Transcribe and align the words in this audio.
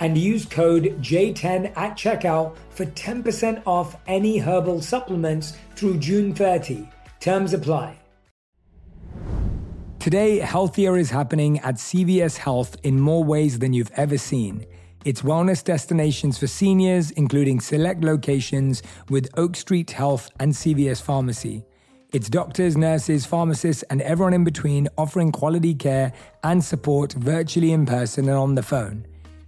and 0.00 0.18
use 0.18 0.44
code 0.44 0.96
J10 1.00 1.76
at 1.76 1.96
checkout 1.96 2.56
for 2.70 2.86
10% 2.86 3.62
off 3.66 3.96
any 4.06 4.38
herbal 4.38 4.82
supplements 4.82 5.56
through 5.76 5.98
June 5.98 6.34
30. 6.34 6.88
Terms 7.20 7.52
apply. 7.54 7.98
Today, 9.98 10.38
healthier 10.38 10.98
is 10.98 11.10
happening 11.10 11.60
at 11.60 11.76
CVS 11.76 12.36
Health 12.36 12.76
in 12.82 13.00
more 13.00 13.24
ways 13.24 13.58
than 13.58 13.72
you've 13.72 13.92
ever 13.92 14.18
seen. 14.18 14.66
It's 15.06 15.22
wellness 15.22 15.64
destinations 15.64 16.36
for 16.36 16.46
seniors, 16.46 17.10
including 17.12 17.60
select 17.60 18.04
locations 18.04 18.82
with 19.08 19.28
Oak 19.38 19.56
Street 19.56 19.90
Health 19.90 20.30
and 20.38 20.52
CVS 20.52 21.00
Pharmacy. 21.00 21.64
It's 22.12 22.28
doctors, 22.28 22.76
nurses, 22.76 23.26
pharmacists, 23.26 23.82
and 23.84 24.02
everyone 24.02 24.34
in 24.34 24.44
between 24.44 24.88
offering 24.96 25.32
quality 25.32 25.74
care 25.74 26.12
and 26.42 26.62
support 26.62 27.12
virtually 27.14 27.72
in 27.72 27.86
person 27.86 28.28
and 28.28 28.38
on 28.38 28.54
the 28.54 28.62
phone. 28.62 29.06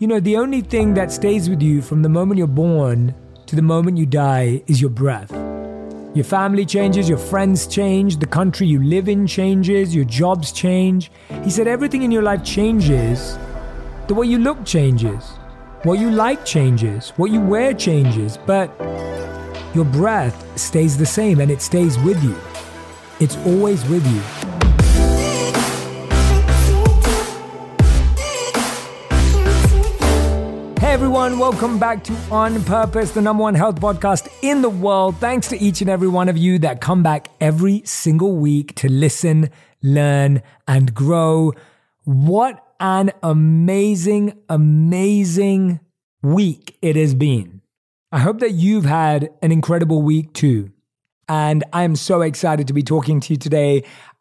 You 0.00 0.06
know, 0.06 0.20
the 0.20 0.36
only 0.36 0.60
thing 0.60 0.94
that 0.94 1.10
stays 1.10 1.50
with 1.50 1.60
you 1.60 1.82
from 1.82 2.02
the 2.02 2.08
moment 2.08 2.38
you're 2.38 2.46
born 2.46 3.12
to 3.46 3.56
the 3.56 3.62
moment 3.62 3.98
you 3.98 4.06
die 4.06 4.62
is 4.68 4.80
your 4.80 4.90
breath. 4.90 5.32
Your 6.14 6.24
family 6.24 6.64
changes, 6.64 7.08
your 7.08 7.18
friends 7.18 7.66
change, 7.66 8.18
the 8.18 8.26
country 8.26 8.68
you 8.68 8.80
live 8.80 9.08
in 9.08 9.26
changes, 9.26 9.92
your 9.92 10.04
jobs 10.04 10.52
change. 10.52 11.10
He 11.42 11.50
said 11.50 11.66
everything 11.66 12.04
in 12.04 12.12
your 12.12 12.22
life 12.22 12.44
changes. 12.44 13.36
The 14.06 14.14
way 14.14 14.28
you 14.28 14.38
look 14.38 14.64
changes, 14.64 15.30
what 15.82 15.98
you 15.98 16.12
like 16.12 16.44
changes, 16.44 17.10
what 17.16 17.32
you 17.32 17.40
wear 17.40 17.74
changes, 17.74 18.38
but 18.46 18.70
your 19.74 19.84
breath 19.84 20.56
stays 20.56 20.96
the 20.96 21.06
same 21.06 21.40
and 21.40 21.50
it 21.50 21.60
stays 21.60 21.98
with 21.98 22.22
you. 22.22 22.36
It's 23.18 23.36
always 23.38 23.84
with 23.88 24.06
you. 24.06 24.57
Everyone, 30.88 31.38
welcome 31.38 31.78
back 31.78 32.02
to 32.04 32.14
On 32.30 32.64
Purpose, 32.64 33.10
the 33.10 33.20
number 33.20 33.42
one 33.42 33.54
health 33.54 33.78
podcast 33.78 34.26
in 34.40 34.62
the 34.62 34.70
world. 34.70 35.18
Thanks 35.18 35.46
to 35.48 35.58
each 35.62 35.82
and 35.82 35.90
every 35.90 36.08
one 36.08 36.30
of 36.30 36.38
you 36.38 36.58
that 36.60 36.80
come 36.80 37.02
back 37.02 37.28
every 37.42 37.82
single 37.84 38.34
week 38.36 38.74
to 38.76 38.90
listen, 38.90 39.50
learn, 39.82 40.42
and 40.66 40.94
grow. 40.94 41.52
What 42.04 42.64
an 42.80 43.12
amazing, 43.22 44.32
amazing 44.48 45.80
week 46.22 46.78
it 46.80 46.96
has 46.96 47.14
been. 47.14 47.60
I 48.10 48.20
hope 48.20 48.40
that 48.40 48.52
you've 48.52 48.86
had 48.86 49.28
an 49.42 49.52
incredible 49.52 50.00
week 50.00 50.32
too. 50.32 50.72
And 51.28 51.64
I'm 51.74 51.96
so 51.96 52.22
excited 52.22 52.66
to 52.68 52.72
be 52.72 52.82
talking 52.82 53.20
to 53.20 53.34
you 53.34 53.38
today 53.38 53.84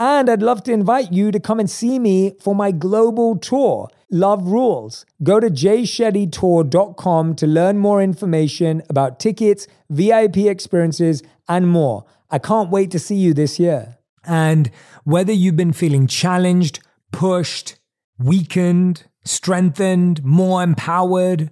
And 0.00 0.30
I'd 0.30 0.42
love 0.42 0.62
to 0.64 0.72
invite 0.72 1.12
you 1.12 1.32
to 1.32 1.40
come 1.40 1.58
and 1.58 1.68
see 1.68 1.98
me 1.98 2.34
for 2.40 2.54
my 2.54 2.70
global 2.70 3.36
tour, 3.36 3.88
Love 4.10 4.46
Rules. 4.46 5.04
Go 5.24 5.40
to 5.40 5.50
jayshettytour.com 5.50 7.34
to 7.34 7.46
learn 7.46 7.78
more 7.78 8.00
information 8.00 8.82
about 8.88 9.18
tickets, 9.18 9.66
VIP 9.90 10.38
experiences, 10.38 11.22
and 11.48 11.68
more. 11.68 12.04
I 12.30 12.38
can't 12.38 12.70
wait 12.70 12.92
to 12.92 13.00
see 13.00 13.16
you 13.16 13.34
this 13.34 13.58
year. 13.58 13.98
And 14.24 14.70
whether 15.02 15.32
you've 15.32 15.56
been 15.56 15.72
feeling 15.72 16.06
challenged, 16.06 16.78
pushed, 17.10 17.76
weakened, 18.18 19.04
strengthened, 19.24 20.22
more 20.22 20.62
empowered, 20.62 21.50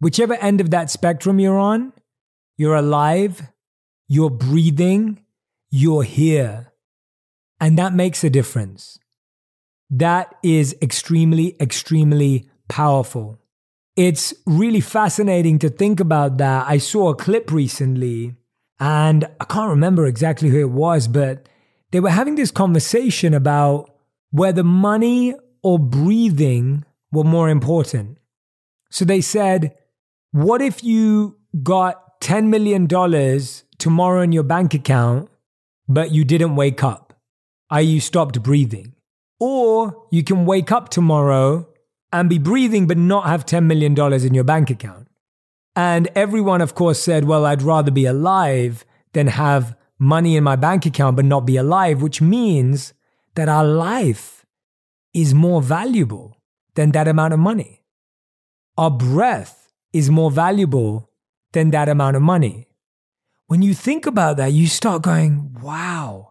whichever 0.00 0.34
end 0.34 0.60
of 0.60 0.70
that 0.70 0.90
spectrum 0.90 1.38
you're 1.38 1.58
on, 1.58 1.92
you're 2.56 2.74
alive, 2.74 3.42
you're 4.08 4.30
breathing, 4.30 5.20
you're 5.70 6.02
here. 6.02 6.72
And 7.60 7.78
that 7.78 7.94
makes 7.94 8.22
a 8.24 8.30
difference. 8.30 8.98
That 9.90 10.34
is 10.42 10.76
extremely, 10.82 11.56
extremely 11.60 12.48
powerful. 12.68 13.38
It's 13.96 14.34
really 14.46 14.80
fascinating 14.80 15.58
to 15.60 15.70
think 15.70 16.00
about 16.00 16.38
that. 16.38 16.66
I 16.68 16.78
saw 16.78 17.10
a 17.10 17.16
clip 17.16 17.50
recently, 17.50 18.34
and 18.78 19.24
I 19.40 19.44
can't 19.44 19.70
remember 19.70 20.06
exactly 20.06 20.50
who 20.50 20.60
it 20.60 20.70
was, 20.70 21.08
but 21.08 21.48
they 21.92 22.00
were 22.00 22.10
having 22.10 22.34
this 22.34 22.50
conversation 22.50 23.32
about 23.32 23.90
whether 24.30 24.62
money 24.62 25.34
or 25.62 25.78
breathing 25.78 26.84
were 27.10 27.24
more 27.24 27.48
important. 27.48 28.18
So 28.90 29.04
they 29.04 29.20
said, 29.20 29.74
What 30.32 30.60
if 30.60 30.84
you 30.84 31.38
got 31.62 32.20
$10 32.20 32.48
million 32.48 32.86
tomorrow 33.78 34.20
in 34.20 34.32
your 34.32 34.42
bank 34.42 34.74
account, 34.74 35.30
but 35.88 36.10
you 36.12 36.24
didn't 36.24 36.56
wake 36.56 36.84
up? 36.84 37.05
i.e., 37.70 37.84
you 37.84 38.00
stopped 38.00 38.42
breathing. 38.42 38.94
Or 39.38 40.06
you 40.10 40.22
can 40.24 40.46
wake 40.46 40.72
up 40.72 40.88
tomorrow 40.88 41.68
and 42.12 42.28
be 42.28 42.38
breathing 42.38 42.86
but 42.86 42.96
not 42.96 43.26
have 43.26 43.44
$10 43.44 43.64
million 43.64 43.98
in 44.24 44.34
your 44.34 44.44
bank 44.44 44.70
account. 44.70 45.08
And 45.74 46.08
everyone, 46.14 46.62
of 46.62 46.74
course, 46.74 46.98
said, 46.98 47.24
Well, 47.24 47.44
I'd 47.44 47.62
rather 47.62 47.90
be 47.90 48.06
alive 48.06 48.84
than 49.12 49.26
have 49.26 49.76
money 49.98 50.36
in 50.36 50.44
my 50.44 50.56
bank 50.56 50.86
account 50.86 51.16
but 51.16 51.24
not 51.24 51.46
be 51.46 51.56
alive, 51.56 52.00
which 52.02 52.20
means 52.22 52.94
that 53.34 53.48
our 53.48 53.64
life 53.64 54.46
is 55.12 55.34
more 55.34 55.60
valuable 55.62 56.36
than 56.74 56.92
that 56.92 57.08
amount 57.08 57.34
of 57.34 57.40
money. 57.40 57.82
our 58.78 58.90
breath 58.90 59.72
is 59.92 60.10
more 60.10 60.30
valuable 60.30 61.10
than 61.52 61.70
that 61.70 61.88
amount 61.88 62.16
of 62.16 62.22
money. 62.22 62.68
When 63.46 63.62
you 63.62 63.72
think 63.74 64.06
about 64.06 64.36
that, 64.36 64.52
you 64.52 64.66
start 64.66 65.02
going, 65.02 65.56
wow, 65.62 66.28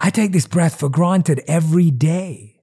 I 0.00 0.10
take 0.10 0.32
this 0.32 0.46
breath 0.46 0.78
for 0.78 0.88
granted 0.88 1.42
every 1.46 1.90
day. 1.90 2.60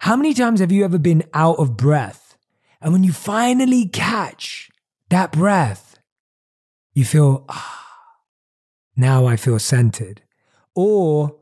How 0.00 0.16
many 0.16 0.34
times 0.34 0.60
have 0.60 0.72
you 0.72 0.84
ever 0.84 0.98
been 0.98 1.24
out 1.34 1.58
of 1.58 1.76
breath? 1.76 2.36
And 2.80 2.92
when 2.92 3.04
you 3.04 3.12
finally 3.12 3.86
catch 3.86 4.70
that 5.10 5.32
breath, 5.32 5.98
you 6.94 7.04
feel, 7.04 7.44
ah, 7.48 7.84
now 8.96 9.26
I 9.26 9.36
feel 9.36 9.58
centered. 9.58 10.22
Or 10.74 11.36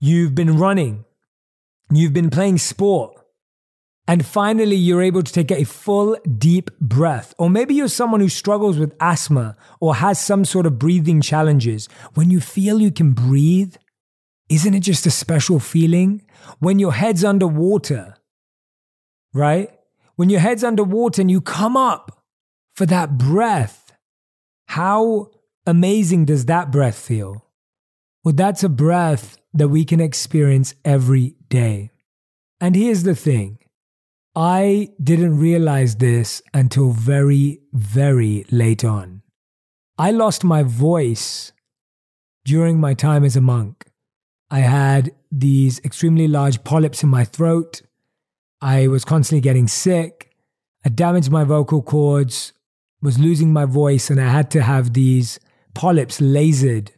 you've 0.00 0.34
been 0.34 0.58
running, 0.58 1.04
you've 1.90 2.12
been 2.12 2.30
playing 2.30 2.58
sport, 2.58 3.14
and 4.06 4.24
finally 4.24 4.76
you're 4.76 5.02
able 5.02 5.22
to 5.22 5.32
take 5.32 5.50
a 5.50 5.64
full 5.64 6.16
deep 6.38 6.70
breath. 6.80 7.34
Or 7.38 7.50
maybe 7.50 7.74
you're 7.74 7.88
someone 7.88 8.20
who 8.20 8.28
struggles 8.28 8.78
with 8.78 8.94
asthma 9.00 9.56
or 9.80 9.96
has 9.96 10.18
some 10.18 10.44
sort 10.44 10.66
of 10.66 10.78
breathing 10.78 11.20
challenges. 11.20 11.88
When 12.14 12.30
you 12.30 12.40
feel 12.40 12.80
you 12.80 12.90
can 12.90 13.12
breathe, 13.12 13.76
isn't 14.48 14.74
it 14.74 14.80
just 14.80 15.06
a 15.06 15.10
special 15.10 15.58
feeling? 15.58 16.22
When 16.58 16.78
your 16.78 16.92
head's 16.92 17.24
underwater, 17.24 18.16
right? 19.34 19.70
When 20.16 20.30
your 20.30 20.40
head's 20.40 20.64
underwater 20.64 21.20
and 21.20 21.30
you 21.30 21.40
come 21.40 21.76
up 21.76 22.24
for 22.74 22.86
that 22.86 23.18
breath, 23.18 23.92
how 24.66 25.30
amazing 25.66 26.24
does 26.24 26.46
that 26.46 26.70
breath 26.70 26.98
feel? 26.98 27.44
Well, 28.24 28.34
that's 28.34 28.64
a 28.64 28.68
breath 28.68 29.38
that 29.54 29.68
we 29.68 29.84
can 29.84 30.00
experience 30.00 30.74
every 30.84 31.36
day. 31.48 31.90
And 32.60 32.74
here's 32.74 33.04
the 33.04 33.14
thing 33.14 33.58
I 34.34 34.90
didn't 35.02 35.38
realize 35.38 35.96
this 35.96 36.42
until 36.54 36.90
very, 36.90 37.60
very 37.72 38.44
late 38.50 38.84
on. 38.84 39.22
I 39.96 40.10
lost 40.10 40.44
my 40.44 40.62
voice 40.62 41.52
during 42.44 42.78
my 42.78 42.94
time 42.94 43.24
as 43.24 43.36
a 43.36 43.40
monk. 43.40 43.87
I 44.50 44.60
had 44.60 45.12
these 45.30 45.78
extremely 45.80 46.26
large 46.26 46.64
polyps 46.64 47.02
in 47.02 47.08
my 47.08 47.24
throat. 47.24 47.82
I 48.60 48.88
was 48.88 49.04
constantly 49.04 49.42
getting 49.42 49.68
sick. 49.68 50.30
I 50.84 50.88
damaged 50.88 51.30
my 51.30 51.44
vocal 51.44 51.82
cords, 51.82 52.52
was 53.02 53.18
losing 53.18 53.52
my 53.52 53.66
voice, 53.66 54.10
and 54.10 54.20
I 54.20 54.28
had 54.28 54.50
to 54.52 54.62
have 54.62 54.94
these 54.94 55.38
polyps 55.74 56.20
lasered 56.20 56.90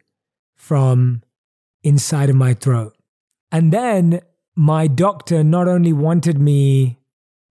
from 0.56 1.22
inside 1.82 2.30
of 2.30 2.36
my 2.36 2.54
throat. 2.54 2.96
And 3.50 3.72
then 3.72 4.20
my 4.54 4.86
doctor 4.86 5.42
not 5.42 5.66
only 5.66 5.92
wanted 5.92 6.38
me 6.38 6.98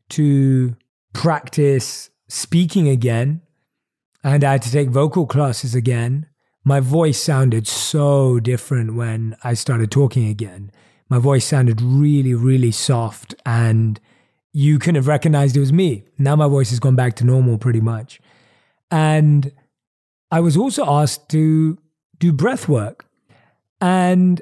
to 0.09 0.75
practice 1.13 2.09
speaking 2.27 2.87
again, 2.87 3.41
and 4.23 4.43
I 4.43 4.53
had 4.53 4.61
to 4.63 4.71
take 4.71 4.89
vocal 4.89 5.25
classes 5.25 5.75
again. 5.75 6.27
My 6.69 6.81
voice 6.81 7.19
sounded 7.19 7.68
so 7.68 8.39
different 8.39 8.94
when 8.94 9.36
I 9.44 9.56
started 9.56 9.89
talking 9.89 10.27
again. 10.27 10.71
My 11.10 11.18
voice 11.18 11.44
sounded 11.44 11.81
really, 11.81 12.36
really 12.36 12.69
soft, 12.69 13.33
and 13.44 14.00
you 14.54 14.77
couldn't 14.77 14.98
have 14.98 15.07
recognized 15.07 15.57
it 15.57 15.62
was 15.62 15.74
me. 15.74 16.04
Now 16.19 16.36
my 16.36 16.48
voice 16.48 16.69
has 16.69 16.80
gone 16.80 16.95
back 16.95 17.16
to 17.16 17.24
normal 17.24 17.57
pretty 17.57 17.81
much. 17.81 18.21
And 18.92 19.51
I 20.30 20.42
was 20.42 20.56
also 20.56 20.86
asked 20.86 21.27
to 21.30 21.80
do 22.19 22.31
breath 22.31 22.69
work. 22.69 23.07
And 23.81 24.39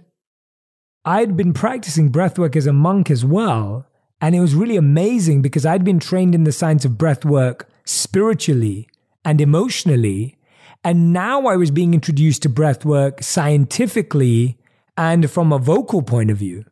I'd 1.05 1.37
been 1.37 1.53
practicing 1.53 2.09
breath 2.09 2.37
work 2.37 2.57
as 2.57 2.67
a 2.67 2.73
monk 2.73 3.09
as 3.09 3.23
well. 3.23 3.85
And 4.19 4.35
it 4.35 4.41
was 4.41 4.53
really 4.53 4.75
amazing 4.75 5.41
because 5.41 5.65
I'd 5.65 5.85
been 5.85 5.99
trained 5.99 6.35
in 6.35 6.43
the 6.43 6.51
science 6.51 6.83
of 6.83 6.97
breath 6.97 7.23
work 7.23 7.69
spiritually 7.85 8.89
and 9.23 9.39
emotionally. 9.39 10.36
And 10.83 11.11
now 11.11 11.47
I 11.47 11.55
was 11.55 11.71
being 11.71 11.93
introduced 11.93 12.43
to 12.43 12.49
breath 12.49 12.85
work 12.85 13.23
scientifically 13.23 14.57
and 14.95 15.29
from 15.29 15.51
a 15.51 15.59
vocal 15.59 16.01
point 16.01 16.31
of 16.31 16.37
view. 16.37 16.65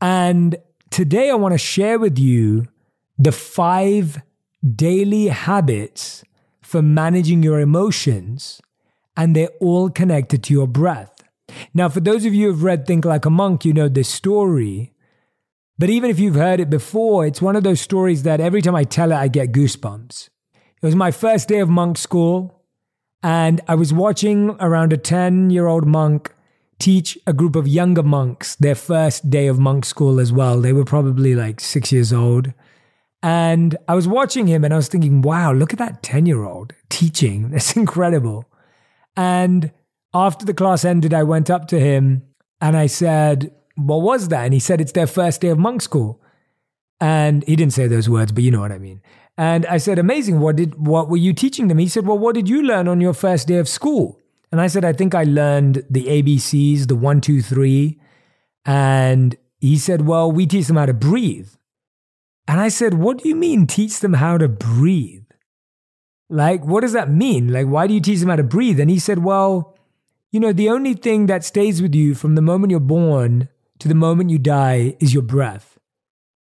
And 0.00 0.56
today 0.90 1.30
I 1.30 1.34
want 1.34 1.52
to 1.52 1.58
share 1.58 1.98
with 1.98 2.18
you 2.18 2.66
the 3.18 3.32
five 3.32 4.20
daily 4.74 5.28
habits 5.28 6.24
for 6.60 6.82
managing 6.82 7.42
your 7.42 7.60
emotions, 7.60 8.60
and 9.16 9.36
they're 9.36 9.50
all 9.60 9.90
connected 9.90 10.42
to 10.44 10.54
your 10.54 10.66
breath. 10.66 11.12
Now, 11.74 11.88
for 11.88 12.00
those 12.00 12.24
of 12.24 12.34
you 12.34 12.48
who've 12.48 12.62
read 12.62 12.86
Think 12.86 13.04
Like 13.04 13.26
a 13.26 13.30
Monk, 13.30 13.64
you 13.64 13.72
know 13.72 13.88
this 13.88 14.08
story. 14.08 14.92
But 15.78 15.90
even 15.90 16.10
if 16.10 16.18
you've 16.18 16.34
heard 16.34 16.60
it 16.60 16.70
before, 16.70 17.26
it's 17.26 17.42
one 17.42 17.56
of 17.56 17.62
those 17.62 17.80
stories 17.80 18.22
that 18.22 18.40
every 18.40 18.62
time 18.62 18.74
I 18.74 18.84
tell 18.84 19.12
it, 19.12 19.16
I 19.16 19.28
get 19.28 19.52
goosebumps. 19.52 20.28
It 20.54 20.86
was 20.86 20.96
my 20.96 21.10
first 21.10 21.48
day 21.48 21.58
of 21.58 21.68
monk 21.68 21.98
school, 21.98 22.61
and 23.22 23.60
I 23.68 23.74
was 23.74 23.92
watching 23.92 24.50
around 24.60 24.92
a 24.92 24.96
10 24.96 25.50
year 25.50 25.66
old 25.66 25.86
monk 25.86 26.34
teach 26.78 27.16
a 27.26 27.32
group 27.32 27.54
of 27.54 27.68
younger 27.68 28.02
monks 28.02 28.56
their 28.56 28.74
first 28.74 29.30
day 29.30 29.46
of 29.46 29.58
monk 29.58 29.84
school 29.84 30.18
as 30.18 30.32
well. 30.32 30.60
They 30.60 30.72
were 30.72 30.84
probably 30.84 31.34
like 31.34 31.60
six 31.60 31.92
years 31.92 32.12
old. 32.12 32.52
And 33.22 33.76
I 33.86 33.94
was 33.94 34.08
watching 34.08 34.48
him 34.48 34.64
and 34.64 34.74
I 34.74 34.76
was 34.76 34.88
thinking, 34.88 35.22
wow, 35.22 35.52
look 35.52 35.72
at 35.72 35.78
that 35.78 36.02
10 36.02 36.26
year 36.26 36.42
old 36.42 36.74
teaching. 36.88 37.50
That's 37.52 37.76
incredible. 37.76 38.48
And 39.16 39.70
after 40.12 40.44
the 40.44 40.54
class 40.54 40.84
ended, 40.84 41.14
I 41.14 41.22
went 41.22 41.50
up 41.50 41.68
to 41.68 41.78
him 41.78 42.22
and 42.60 42.76
I 42.76 42.86
said, 42.86 43.52
What 43.76 44.02
was 44.02 44.28
that? 44.28 44.44
And 44.44 44.54
he 44.54 44.60
said, 44.60 44.80
It's 44.80 44.92
their 44.92 45.06
first 45.06 45.40
day 45.40 45.48
of 45.48 45.58
monk 45.58 45.82
school. 45.82 46.20
And 47.00 47.44
he 47.44 47.56
didn't 47.56 47.72
say 47.72 47.88
those 47.88 48.08
words, 48.08 48.32
but 48.32 48.44
you 48.44 48.50
know 48.50 48.60
what 48.60 48.72
I 48.72 48.78
mean. 48.78 49.02
And 49.36 49.66
I 49.66 49.78
said, 49.78 49.98
Amazing. 49.98 50.40
What 50.40 50.56
did 50.56 50.74
what 50.74 51.08
were 51.08 51.16
you 51.16 51.32
teaching 51.32 51.68
them? 51.68 51.78
He 51.78 51.88
said, 51.88 52.06
Well, 52.06 52.18
what 52.18 52.34
did 52.34 52.48
you 52.48 52.62
learn 52.62 52.88
on 52.88 53.00
your 53.00 53.14
first 53.14 53.48
day 53.48 53.56
of 53.56 53.68
school? 53.68 54.18
And 54.50 54.60
I 54.60 54.66
said, 54.66 54.84
I 54.84 54.92
think 54.92 55.14
I 55.14 55.24
learned 55.24 55.84
the 55.88 56.04
ABCs, 56.04 56.88
the 56.88 56.96
one, 56.96 57.20
two, 57.20 57.40
three. 57.40 57.98
And 58.66 59.34
he 59.60 59.78
said, 59.78 60.06
Well, 60.06 60.30
we 60.30 60.46
teach 60.46 60.66
them 60.66 60.76
how 60.76 60.86
to 60.86 60.94
breathe. 60.94 61.48
And 62.46 62.60
I 62.60 62.68
said, 62.68 62.94
What 62.94 63.18
do 63.18 63.28
you 63.28 63.36
mean 63.36 63.66
teach 63.66 64.00
them 64.00 64.14
how 64.14 64.36
to 64.38 64.48
breathe? 64.48 65.24
Like, 66.28 66.64
what 66.64 66.80
does 66.80 66.92
that 66.92 67.10
mean? 67.10 67.52
Like, 67.52 67.66
why 67.66 67.86
do 67.86 67.94
you 67.94 68.00
teach 68.00 68.20
them 68.20 68.28
how 68.28 68.36
to 68.36 68.42
breathe? 68.42 68.80
And 68.80 68.90
he 68.90 68.98
said, 68.98 69.20
Well, 69.20 69.76
you 70.30 70.40
know, 70.40 70.52
the 70.52 70.70
only 70.70 70.94
thing 70.94 71.26
that 71.26 71.44
stays 71.44 71.80
with 71.80 71.94
you 71.94 72.14
from 72.14 72.34
the 72.34 72.42
moment 72.42 72.70
you're 72.70 72.80
born 72.80 73.48
to 73.78 73.88
the 73.88 73.94
moment 73.94 74.30
you 74.30 74.38
die 74.38 74.96
is 75.00 75.12
your 75.12 75.22
breath. 75.22 75.71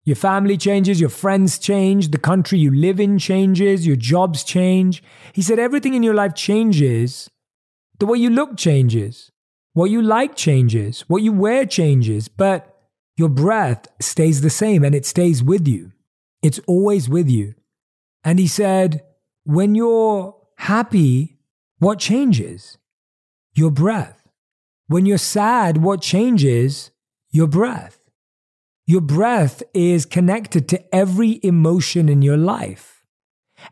Your 0.03 0.15
family 0.15 0.57
changes, 0.57 0.99
your 0.99 1.09
friends 1.09 1.59
change, 1.59 2.09
the 2.09 2.17
country 2.17 2.57
you 2.57 2.71
live 2.71 2.99
in 2.99 3.19
changes, 3.19 3.85
your 3.85 3.95
jobs 3.95 4.43
change. 4.43 5.03
He 5.33 5.41
said, 5.41 5.59
Everything 5.59 5.93
in 5.93 6.03
your 6.03 6.15
life 6.15 6.33
changes. 6.33 7.29
The 7.99 8.07
way 8.07 8.17
you 8.17 8.31
look 8.31 8.57
changes. 8.57 9.31
What 9.73 9.91
you 9.91 10.01
like 10.01 10.35
changes. 10.35 11.01
What 11.07 11.21
you 11.21 11.31
wear 11.31 11.65
changes. 11.65 12.27
But 12.27 12.75
your 13.15 13.29
breath 13.29 13.87
stays 13.99 14.41
the 14.41 14.49
same 14.49 14.83
and 14.83 14.95
it 14.95 15.05
stays 15.05 15.43
with 15.43 15.67
you. 15.67 15.91
It's 16.41 16.59
always 16.67 17.07
with 17.07 17.29
you. 17.29 17.53
And 18.23 18.39
he 18.39 18.47
said, 18.47 19.03
when 19.43 19.75
you're 19.75 20.35
happy, 20.57 21.37
what 21.79 21.99
changes? 21.99 22.77
Your 23.53 23.71
breath. 23.71 24.27
When 24.87 25.05
you're 25.05 25.17
sad, 25.17 25.77
what 25.77 26.01
changes? 26.01 26.91
Your 27.31 27.47
breath. 27.47 28.00
Your 28.85 29.01
breath 29.01 29.63
is 29.73 30.05
connected 30.05 30.67
to 30.69 30.95
every 30.95 31.39
emotion 31.43 32.09
in 32.09 32.21
your 32.21 32.37
life. 32.37 33.03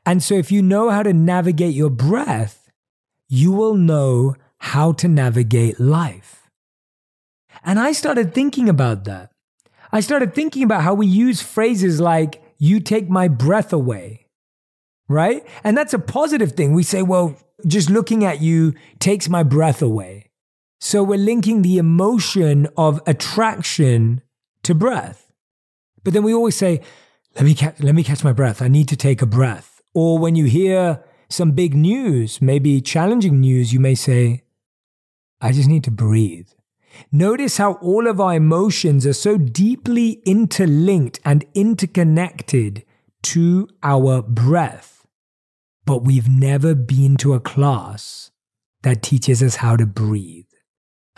And 0.06 0.22
so 0.22 0.36
if 0.36 0.51
you 0.51 0.62
know 0.62 0.89
how 0.89 1.04
to 1.04 1.13
navigate 1.13 1.74
your 1.74 1.89
breath, 1.89 2.70
you 3.28 3.51
will 3.51 3.75
know 3.75 4.36
how 4.58 4.92
to 4.94 5.08
navigate 5.08 5.80
life. 5.80 6.50
And 7.63 7.80
I 7.80 7.92
started 7.92 8.34
thinking 8.34 8.70
about 8.70 9.06
that. 9.06 9.32
I 9.92 10.01
started 10.01 10.36
thinking 10.36 10.63
about 10.63 10.84
how 10.84 10.94
we 10.94 11.08
use 11.08 11.42
phrases 11.42 12.00
like, 12.00 12.44
you 12.58 12.80
take 12.80 13.10
my 13.10 13.28
breath 13.28 13.74
away, 13.74 14.28
right? 15.08 15.46
And 15.63 15.78
that's 15.78 15.94
a 15.94 16.00
positive 16.00 16.51
thing. 16.51 16.74
We 16.74 16.84
say, 16.84 17.01
well, 17.01 17.36
just 17.66 17.89
looking 17.89 18.24
at 18.24 18.42
you 18.42 18.74
takes 19.00 19.28
my 19.28 19.44
breath 19.44 19.82
away. 19.82 20.30
So 20.80 21.04
we're 21.04 21.18
linking 21.18 21.62
the 21.62 21.78
emotion 21.78 22.68
of 22.78 23.01
attraction 23.08 24.22
to 24.63 24.75
breath. 24.75 25.32
But 26.04 26.13
then 26.13 26.24
we 26.24 26.34
always 26.34 26.56
say, 26.56 26.82
let 27.36 27.46
me, 27.46 27.56
ca- 27.56 27.74
let 27.80 27.96
me 27.96 28.04
catch 28.04 28.24
my 28.24 28.34
breath. 28.34 28.62
I 28.62 28.68
need 28.68 28.88
to 28.89 28.96
take 28.96 29.22
a 29.22 29.25
breath. 29.25 29.82
Or 29.94 30.18
when 30.18 30.36
you 30.36 30.46
hear 30.46 31.04
some 31.30 31.51
big 31.51 31.75
news, 31.75 32.42
maybe 32.42 32.82
challenging 32.82 33.39
news, 33.39 33.74
you 33.74 33.80
may 33.80 33.96
say, 33.96 34.44
I 35.42 35.51
just 35.51 35.70
need 35.70 35.84
to 35.86 35.92
breathe. 35.92 36.50
Notice 37.12 37.58
how 37.58 37.74
all 37.74 38.08
of 38.08 38.20
our 38.20 38.36
emotions 38.36 39.06
are 39.06 39.13
so 39.13 39.38
deeply 39.38 40.22
interlinked 40.25 41.20
and 41.24 41.46
interconnected 41.54 42.84
to 43.22 43.68
our 43.84 44.22
breath. 44.22 45.06
But 45.86 46.04
we've 46.04 46.30
never 46.30 46.75
been 46.75 47.16
to 47.18 47.34
a 47.34 47.39
class 47.39 48.32
that 48.82 49.01
teaches 49.01 49.42
us 49.42 49.58
how 49.58 49.75
to 49.75 49.86
breathe. 49.86 50.49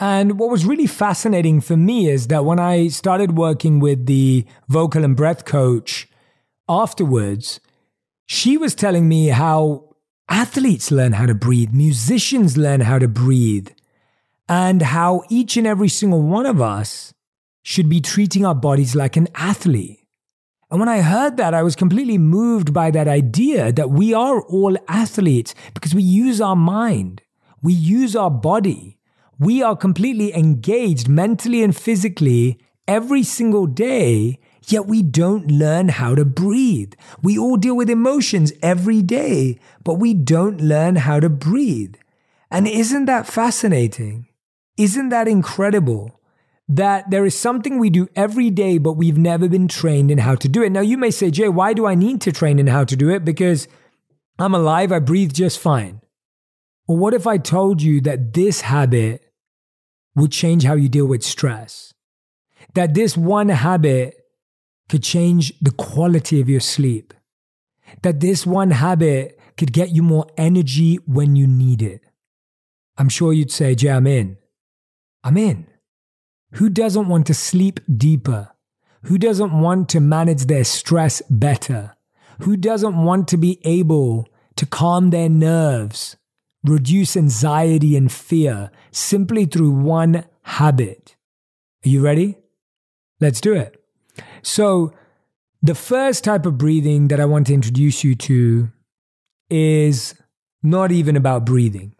And 0.02 0.40
what 0.40 0.50
was 0.50 0.66
really 0.66 0.88
fascinating 0.88 1.62
for 1.62 1.78
me 1.78 2.10
is 2.10 2.26
that 2.28 2.44
when 2.44 2.58
I 2.58 2.88
started 2.88 3.38
working 3.38 3.80
with 3.80 4.08
the 4.08 4.46
vocal 4.68 5.04
and 5.06 5.16
breath 5.16 5.46
coach 5.46 6.10
afterwards, 6.68 7.60
she 8.26 8.58
was 8.58 8.74
telling 8.74 9.08
me 9.08 9.28
how 9.28 9.94
athletes 10.28 10.90
learn 10.90 11.14
how 11.14 11.28
to 11.28 11.36
breathe, 11.36 11.72
musicians 11.72 12.58
learn 12.58 12.82
how 12.82 12.98
to 12.98 13.08
breathe, 13.08 13.68
and 14.50 14.82
how 14.82 15.22
each 15.30 15.56
and 15.56 15.68
every 15.68 15.90
single 15.90 16.24
one 16.24 16.48
of 16.48 16.60
us 16.60 17.14
should 17.62 17.88
be 17.88 18.02
treating 18.02 18.44
our 18.44 18.56
bodies 18.56 18.96
like 18.96 19.16
an 19.16 19.28
athlete. 19.36 20.00
And 20.72 20.80
when 20.80 20.90
I 20.90 21.02
heard 21.02 21.38
that, 21.38 21.54
I 21.54 21.62
was 21.62 21.76
completely 21.76 22.18
moved 22.18 22.74
by 22.74 22.90
that 22.90 23.08
idea 23.08 23.72
that 23.74 23.92
we 23.92 24.16
are 24.16 24.42
all 24.42 24.76
athletes 24.88 25.54
because 25.76 25.94
we 25.94 26.02
use 26.02 26.42
our 26.42 26.56
mind, 26.56 27.22
we 27.62 27.74
use 27.74 28.16
our 28.16 28.32
body, 28.32 28.98
we 29.42 29.64
are 29.64 29.76
completely 29.76 30.36
engaged 30.36 31.10
mentally 31.10 31.64
and 31.64 31.76
physically 31.76 32.60
every 32.88 33.24
single 33.24 33.66
day, 33.66 34.38
yet 34.68 34.86
we 34.86 35.02
don't 35.02 35.50
learn 35.50 35.90
how 35.90 36.14
to 36.14 36.24
breathe. 36.24 36.94
We 37.24 37.40
all 37.40 37.58
deal 37.58 37.76
with 37.76 37.90
emotions 37.90 38.54
every 38.62 39.02
day, 39.02 39.60
but 39.84 39.96
we 39.96 40.14
don't 40.14 40.62
learn 40.62 40.98
how 40.98 41.20
to 41.20 41.28
breathe. 41.28 41.96
And 42.52 42.68
isn't 42.68 43.06
that 43.06 43.26
fascinating? 43.26 44.28
Isn't 44.78 45.10
that 45.10 45.28
incredible? 45.28 46.22
That 46.68 47.10
there 47.10 47.26
is 47.26 47.36
something 47.36 47.80
we 47.80 47.90
do 47.90 48.10
every 48.16 48.52
day, 48.52 48.78
but 48.78 48.94
we've 48.94 49.18
never 49.18 49.50
been 49.50 49.68
trained 49.68 50.12
in 50.12 50.20
how 50.20 50.36
to 50.36 50.48
do 50.48 50.62
it. 50.62 50.70
Now, 50.70 50.82
you 50.82 51.00
may 51.00 51.10
say, 51.10 51.32
Jay, 51.32 51.50
why 51.50 51.74
do 51.74 51.88
I 51.88 51.96
need 51.96 52.22
to 52.22 52.32
train 52.32 52.60
in 52.60 52.68
how 52.68 52.84
to 52.84 52.96
do 52.96 53.10
it? 53.10 53.26
Because 53.26 53.68
I'm 54.38 54.54
alive, 54.54 54.92
I 54.92 55.00
breathe 55.00 55.34
just 55.34 55.58
fine. 55.58 56.00
Well, 56.88 57.00
what 57.00 57.16
if 57.16 57.26
I 57.26 57.40
told 57.40 57.82
you 57.82 58.02
that 58.02 58.34
this 58.34 58.62
habit 58.62 59.31
would 60.16 60.32
change 60.32 60.64
how 60.64 60.74
you 60.74 60.90
deal 60.90 61.06
with 61.06 61.24
stress. 61.24 61.94
That 62.74 62.94
this 62.94 63.18
one 63.18 63.50
habit 63.50 64.18
could 64.90 65.04
change 65.04 65.54
the 65.60 65.72
quality 65.72 66.42
of 66.42 66.50
your 66.50 66.60
sleep. 66.60 67.14
That 68.04 68.20
this 68.20 68.46
one 68.46 68.72
habit 68.72 69.40
could 69.58 69.74
get 69.74 69.90
you 69.90 70.04
more 70.04 70.28
energy 70.38 70.96
when 71.06 71.36
you 71.36 71.48
need 71.48 71.82
it. 71.82 72.02
I'm 72.98 73.10
sure 73.10 73.34
you'd 73.34 73.52
say, 73.52 73.76
Jay, 73.76 73.90
I'm 73.90 74.08
in. 74.08 74.38
I'm 75.24 75.38
in. 75.38 75.68
Who 76.54 76.70
doesn't 76.70 77.08
want 77.08 77.28
to 77.28 77.34
sleep 77.34 77.80
deeper? 77.98 78.52
Who 79.04 79.18
doesn't 79.18 79.60
want 79.60 79.90
to 79.90 80.00
manage 80.00 80.46
their 80.46 80.64
stress 80.64 81.22
better? 81.30 81.96
Who 82.42 82.58
doesn't 82.58 83.04
want 83.04 83.28
to 83.30 83.38
be 83.38 83.60
able 83.64 84.28
to 84.58 84.66
calm 84.66 85.10
their 85.10 85.30
nerves 85.30 86.18
reduce 86.64 87.18
anxiety 87.18 87.96
and 87.96 88.12
fear 88.12 88.72
simply 88.92 89.46
through 89.46 89.72
one 89.72 90.26
habit. 90.44 91.16
Are 91.86 91.90
you 91.90 92.02
ready? 92.02 92.38
Let's 93.20 93.42
do 93.42 93.54
it. 93.54 93.84
So, 94.42 94.94
the 95.64 95.76
first 95.76 96.24
type 96.24 96.46
of 96.48 96.58
breathing 96.58 97.08
that 97.10 97.20
I 97.20 97.26
want 97.26 97.48
to 97.48 97.54
introduce 97.54 98.04
you 98.04 98.16
to 98.16 98.72
is 99.50 100.16
not 100.64 100.92
even 100.92 101.16
about 101.16 101.46
breathing. 101.46 101.94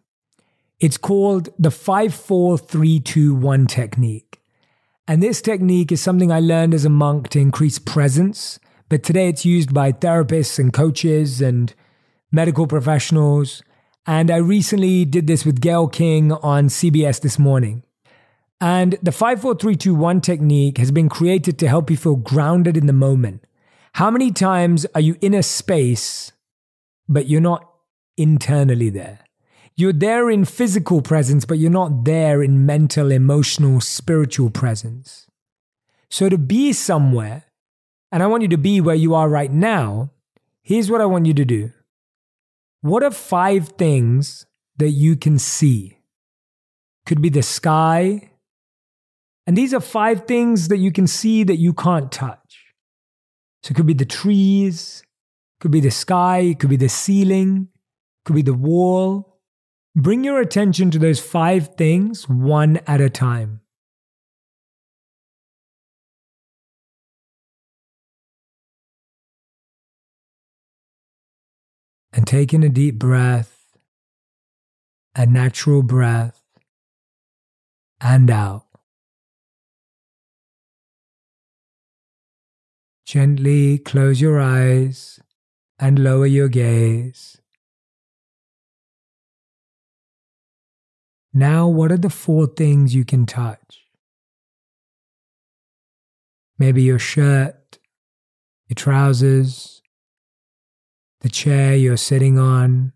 It's 0.80 0.98
called 0.98 1.50
the 1.60 1.70
54321 1.70 3.68
technique. 3.68 4.42
And 5.08 5.22
this 5.22 5.42
technique 5.42 5.92
is 5.92 6.02
something 6.02 6.32
I 6.32 6.40
learned 6.40 6.74
as 6.74 6.86
a 6.86 6.90
monk 6.90 7.30
to 7.30 7.40
increase 7.40 7.78
presence, 7.78 8.60
but 8.90 9.04
today 9.04 9.30
it's 9.30 9.46
used 9.46 9.74
by 9.74 9.92
therapists 9.92 10.58
and 10.58 10.74
coaches 10.74 11.40
and 11.40 11.74
medical 12.32 12.66
professionals 12.66 13.62
and 14.06 14.32
I 14.32 14.38
recently 14.38 15.06
did 15.06 15.28
this 15.28 15.46
with 15.46 15.62
Gayle 15.62 15.88
King 15.88 16.32
on 16.32 16.68
CBS 16.68 17.22
this 17.22 17.38
morning. 17.38 17.84
And 18.60 18.98
the 19.02 19.12
54321 19.12 20.22
technique 20.22 20.78
has 20.78 20.92
been 20.92 21.10
created 21.10 21.58
to 21.60 21.68
help 21.68 21.90
you 21.90 21.98
feel 21.98 22.16
grounded 22.16 22.78
in 22.78 22.86
the 22.86 22.94
moment. 22.94 23.44
How 23.94 24.10
many 24.10 24.32
times 24.32 24.86
are 24.96 25.02
you 25.02 25.18
in 25.22 25.34
a 25.34 25.44
space, 25.44 26.32
but 27.08 27.28
you're 27.28 27.42
not 27.42 27.68
internally 28.18 28.90
there? 28.90 29.20
You're 29.76 29.94
there 29.94 30.30
in 30.30 30.46
physical 30.46 31.02
presence, 31.02 31.46
but 31.46 31.58
you're 31.58 31.72
not 31.72 32.06
there 32.06 32.44
in 32.44 32.66
mental, 32.66 33.12
emotional, 33.12 33.82
spiritual 33.82 34.50
presence. 34.50 35.28
So 36.10 36.30
to 36.30 36.38
be 36.38 36.74
somewhere, 36.74 37.46
and 38.12 38.22
I 38.22 38.28
want 38.28 38.44
you 38.44 38.50
to 38.50 38.58
be 38.58 38.82
where 38.82 38.96
you 38.96 39.16
are 39.16 39.30
right 39.30 39.52
now, 39.52 40.12
here's 40.62 40.92
what 40.92 41.02
I 41.02 41.06
want 41.06 41.26
you 41.26 41.34
to 41.34 41.46
do 41.46 41.72
what 42.82 43.04
are 43.04 43.12
five 43.12 43.70
things 43.70 44.46
that 44.78 44.90
you 44.90 45.16
can 45.16 45.38
see? 45.38 46.00
Could 47.06 47.22
be 47.22 47.30
the 47.30 47.44
sky. 47.44 48.32
And 49.48 49.58
these 49.58 49.74
are 49.74 49.80
five 49.80 50.28
things 50.28 50.68
that 50.68 50.78
you 50.78 50.92
can 50.92 51.08
see 51.08 51.44
that 51.44 51.58
you 51.58 51.74
can't 51.74 52.12
touch. 52.12 52.66
So 53.64 53.72
it 53.72 53.76
could 53.76 53.86
be 53.86 53.94
the 53.94 54.06
trees, 54.06 55.04
could 55.60 55.72
be 55.72 55.80
the 55.80 55.92
sky, 55.92 56.56
could 56.58 56.70
be 56.70 56.76
the 56.76 56.90
ceiling, 56.90 57.70
could 58.26 58.36
be 58.36 58.42
the 58.42 58.54
wall. 58.54 59.40
Bring 59.96 60.24
your 60.24 60.40
attention 60.40 60.90
to 60.92 61.00
those 61.00 61.20
five 61.20 61.76
things 61.76 62.28
one 62.28 62.78
at 62.88 63.02
a 63.02 63.10
time. 63.10 63.61
And 72.14 72.28
take 72.28 72.54
in 72.54 72.64
a 72.64 72.70
deep 72.70 73.00
breath, 73.00 73.66
a 75.16 75.26
natural 75.26 75.84
breath, 75.84 76.42
and 78.00 78.30
out. 78.30 78.66
Gently 83.06 83.78
close 83.78 84.22
your 84.22 84.40
eyes 84.40 85.20
and 85.78 86.00
lower 86.00 86.26
your 86.26 86.48
gaze. 86.48 87.38
Now, 91.34 91.68
what 91.68 91.92
are 91.92 91.98
the 91.98 92.10
four 92.10 92.46
things 92.46 92.94
you 92.94 93.06
can 93.06 93.26
touch? 93.26 93.86
Maybe 96.58 96.84
your 96.84 97.00
shirt, 97.00 97.80
your 98.68 98.76
trousers, 98.76 99.81
the 101.22 101.30
chair 101.30 101.76
you're 101.76 101.98
sitting 101.98 102.38
on. 102.38 102.94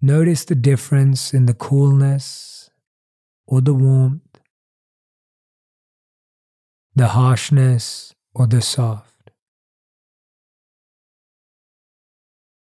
Notice 0.00 0.44
the 0.44 0.54
difference 0.54 1.32
in 1.32 1.46
the 1.46 1.54
coolness 1.54 2.70
or 3.46 3.60
the 3.60 3.74
warmth, 3.74 4.40
the 6.94 7.08
harshness 7.08 8.14
or 8.34 8.46
the 8.46 8.60
soft. 8.60 9.30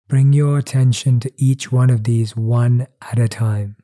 Bring 0.07 0.33
your 0.33 0.57
attention 0.57 1.19
to 1.21 1.31
each 1.37 1.71
one 1.71 1.89
of 1.89 2.03
these 2.03 2.35
one 2.35 2.87
at 3.01 3.19
a 3.19 3.27
time. 3.27 3.75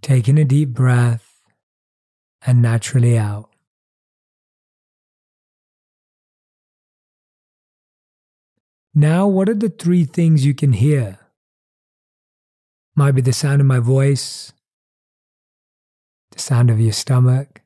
Taking 0.00 0.36
a 0.36 0.44
deep 0.44 0.70
breath 0.70 1.31
and 2.46 2.62
naturally 2.62 3.18
out. 3.18 3.48
Now, 8.94 9.26
what 9.26 9.48
are 9.48 9.54
the 9.54 9.70
three 9.70 10.04
things 10.04 10.44
you 10.44 10.54
can 10.54 10.72
hear? 10.72 11.18
Might 12.94 13.12
be 13.12 13.22
the 13.22 13.32
sound 13.32 13.60
of 13.62 13.66
my 13.66 13.78
voice, 13.78 14.52
the 16.30 16.38
sound 16.38 16.68
of 16.68 16.78
your 16.78 16.92
stomach, 16.92 17.62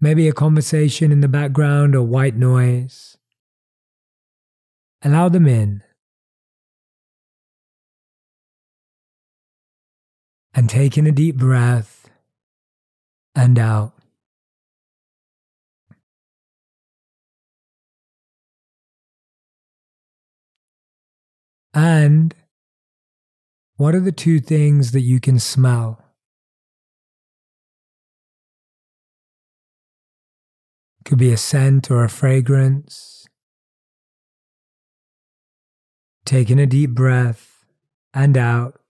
maybe 0.00 0.28
a 0.28 0.32
conversation 0.32 1.12
in 1.12 1.20
the 1.20 1.28
background 1.28 1.94
or 1.94 2.02
white 2.02 2.36
noise. 2.36 3.18
Allow 5.02 5.28
them 5.28 5.46
in. 5.46 5.83
And 10.54 10.70
take 10.70 10.96
in 10.96 11.06
a 11.06 11.12
deep 11.12 11.36
breath 11.36 12.08
and 13.34 13.58
out. 13.58 13.92
And 21.74 22.34
what 23.76 23.96
are 23.96 24.00
the 24.00 24.12
two 24.12 24.38
things 24.38 24.92
that 24.92 25.00
you 25.00 25.18
can 25.18 25.40
smell? 25.40 26.00
Could 31.04 31.18
be 31.18 31.32
a 31.32 31.36
scent 31.36 31.90
or 31.90 32.04
a 32.04 32.08
fragrance. 32.08 33.26
Taking 36.24 36.60
a 36.60 36.66
deep 36.66 36.90
breath 36.90 37.66
and 38.14 38.38
out. 38.38 38.80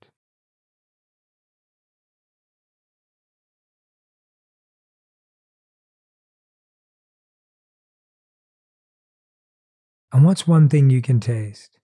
And 10.14 10.24
what's 10.24 10.46
one 10.46 10.68
thing 10.68 10.90
you 10.90 11.02
can 11.02 11.18
taste? 11.18 11.80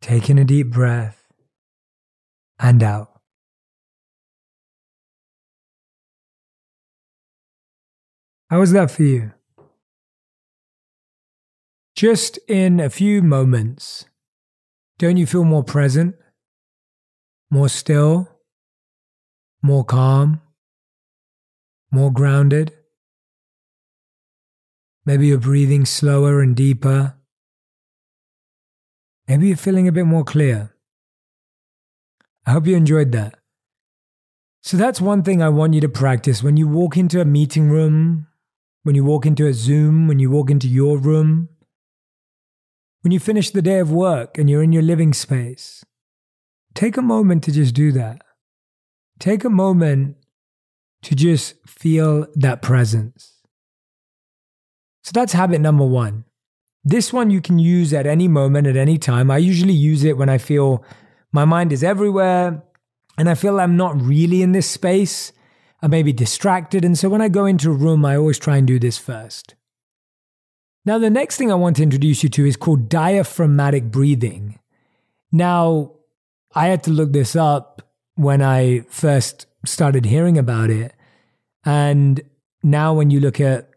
Take 0.00 0.30
in 0.30 0.38
a 0.38 0.44
deep 0.44 0.70
breath 0.70 1.26
and 2.60 2.80
out. 2.80 3.20
How 8.50 8.60
was 8.60 8.70
that 8.70 8.92
for 8.92 9.02
you? 9.02 9.32
Just 11.96 12.38
in 12.46 12.78
a 12.78 12.88
few 12.88 13.20
moments, 13.20 14.04
don't 14.98 15.16
you 15.16 15.26
feel 15.26 15.44
more 15.44 15.64
present? 15.64 16.14
More 17.52 17.68
still, 17.68 18.30
more 19.60 19.84
calm, 19.84 20.40
more 21.90 22.10
grounded? 22.10 22.72
Maybe 25.04 25.26
you're 25.26 25.36
breathing 25.36 25.84
slower 25.84 26.40
and 26.40 26.56
deeper. 26.56 27.14
Maybe 29.28 29.48
you're 29.48 29.58
feeling 29.58 29.86
a 29.86 29.92
bit 29.92 30.06
more 30.06 30.24
clear. 30.24 30.74
I 32.46 32.52
hope 32.52 32.66
you 32.66 32.74
enjoyed 32.74 33.12
that. 33.12 33.34
So 34.62 34.78
that's 34.78 35.02
one 35.02 35.22
thing 35.22 35.42
I 35.42 35.50
want 35.50 35.74
you 35.74 35.82
to 35.82 35.90
practice 35.90 36.42
when 36.42 36.56
you 36.56 36.66
walk 36.66 36.96
into 36.96 37.20
a 37.20 37.26
meeting 37.26 37.68
room, 37.68 38.28
when 38.82 38.94
you 38.94 39.04
walk 39.04 39.26
into 39.26 39.46
a 39.46 39.52
Zoom, 39.52 40.08
when 40.08 40.18
you 40.18 40.30
walk 40.30 40.50
into 40.50 40.68
your 40.68 40.96
room, 40.96 41.50
when 43.02 43.12
you 43.12 43.20
finish 43.20 43.50
the 43.50 43.60
day 43.60 43.78
of 43.78 43.92
work 43.92 44.38
and 44.38 44.48
you're 44.48 44.62
in 44.62 44.72
your 44.72 44.82
living 44.82 45.12
space. 45.12 45.84
Take 46.74 46.96
a 46.96 47.02
moment 47.02 47.44
to 47.44 47.52
just 47.52 47.74
do 47.74 47.92
that. 47.92 48.22
Take 49.18 49.44
a 49.44 49.50
moment 49.50 50.16
to 51.02 51.14
just 51.14 51.54
feel 51.66 52.26
that 52.34 52.62
presence. 52.62 53.32
So 55.04 55.10
that's 55.12 55.32
habit 55.32 55.60
number 55.60 55.84
one. 55.84 56.24
This 56.84 57.12
one 57.12 57.30
you 57.30 57.40
can 57.40 57.58
use 57.58 57.92
at 57.92 58.06
any 58.06 58.28
moment, 58.28 58.66
at 58.66 58.76
any 58.76 58.98
time. 58.98 59.30
I 59.30 59.38
usually 59.38 59.72
use 59.72 60.04
it 60.04 60.16
when 60.16 60.28
I 60.28 60.38
feel 60.38 60.84
my 61.32 61.44
mind 61.44 61.72
is 61.72 61.84
everywhere 61.84 62.62
and 63.18 63.28
I 63.28 63.34
feel 63.34 63.60
I'm 63.60 63.76
not 63.76 64.00
really 64.00 64.42
in 64.42 64.52
this 64.52 64.68
space. 64.68 65.32
I 65.80 65.88
may 65.88 66.02
be 66.02 66.12
distracted. 66.12 66.84
And 66.84 66.96
so 66.96 67.08
when 67.08 67.20
I 67.20 67.28
go 67.28 67.46
into 67.46 67.70
a 67.70 67.74
room, 67.74 68.04
I 68.04 68.16
always 68.16 68.38
try 68.38 68.56
and 68.56 68.66
do 68.66 68.78
this 68.78 68.98
first. 68.98 69.54
Now, 70.84 70.98
the 70.98 71.10
next 71.10 71.36
thing 71.36 71.52
I 71.52 71.56
want 71.56 71.76
to 71.76 71.82
introduce 71.82 72.24
you 72.24 72.28
to 72.30 72.46
is 72.46 72.56
called 72.56 72.88
diaphragmatic 72.88 73.90
breathing. 73.90 74.58
Now, 75.30 75.92
I 76.54 76.68
had 76.68 76.82
to 76.84 76.90
look 76.90 77.12
this 77.12 77.34
up 77.34 77.82
when 78.14 78.42
I 78.42 78.80
first 78.88 79.46
started 79.64 80.04
hearing 80.04 80.38
about 80.38 80.70
it. 80.70 80.94
And 81.64 82.20
now, 82.62 82.94
when 82.94 83.10
you 83.10 83.20
look 83.20 83.40
at 83.40 83.70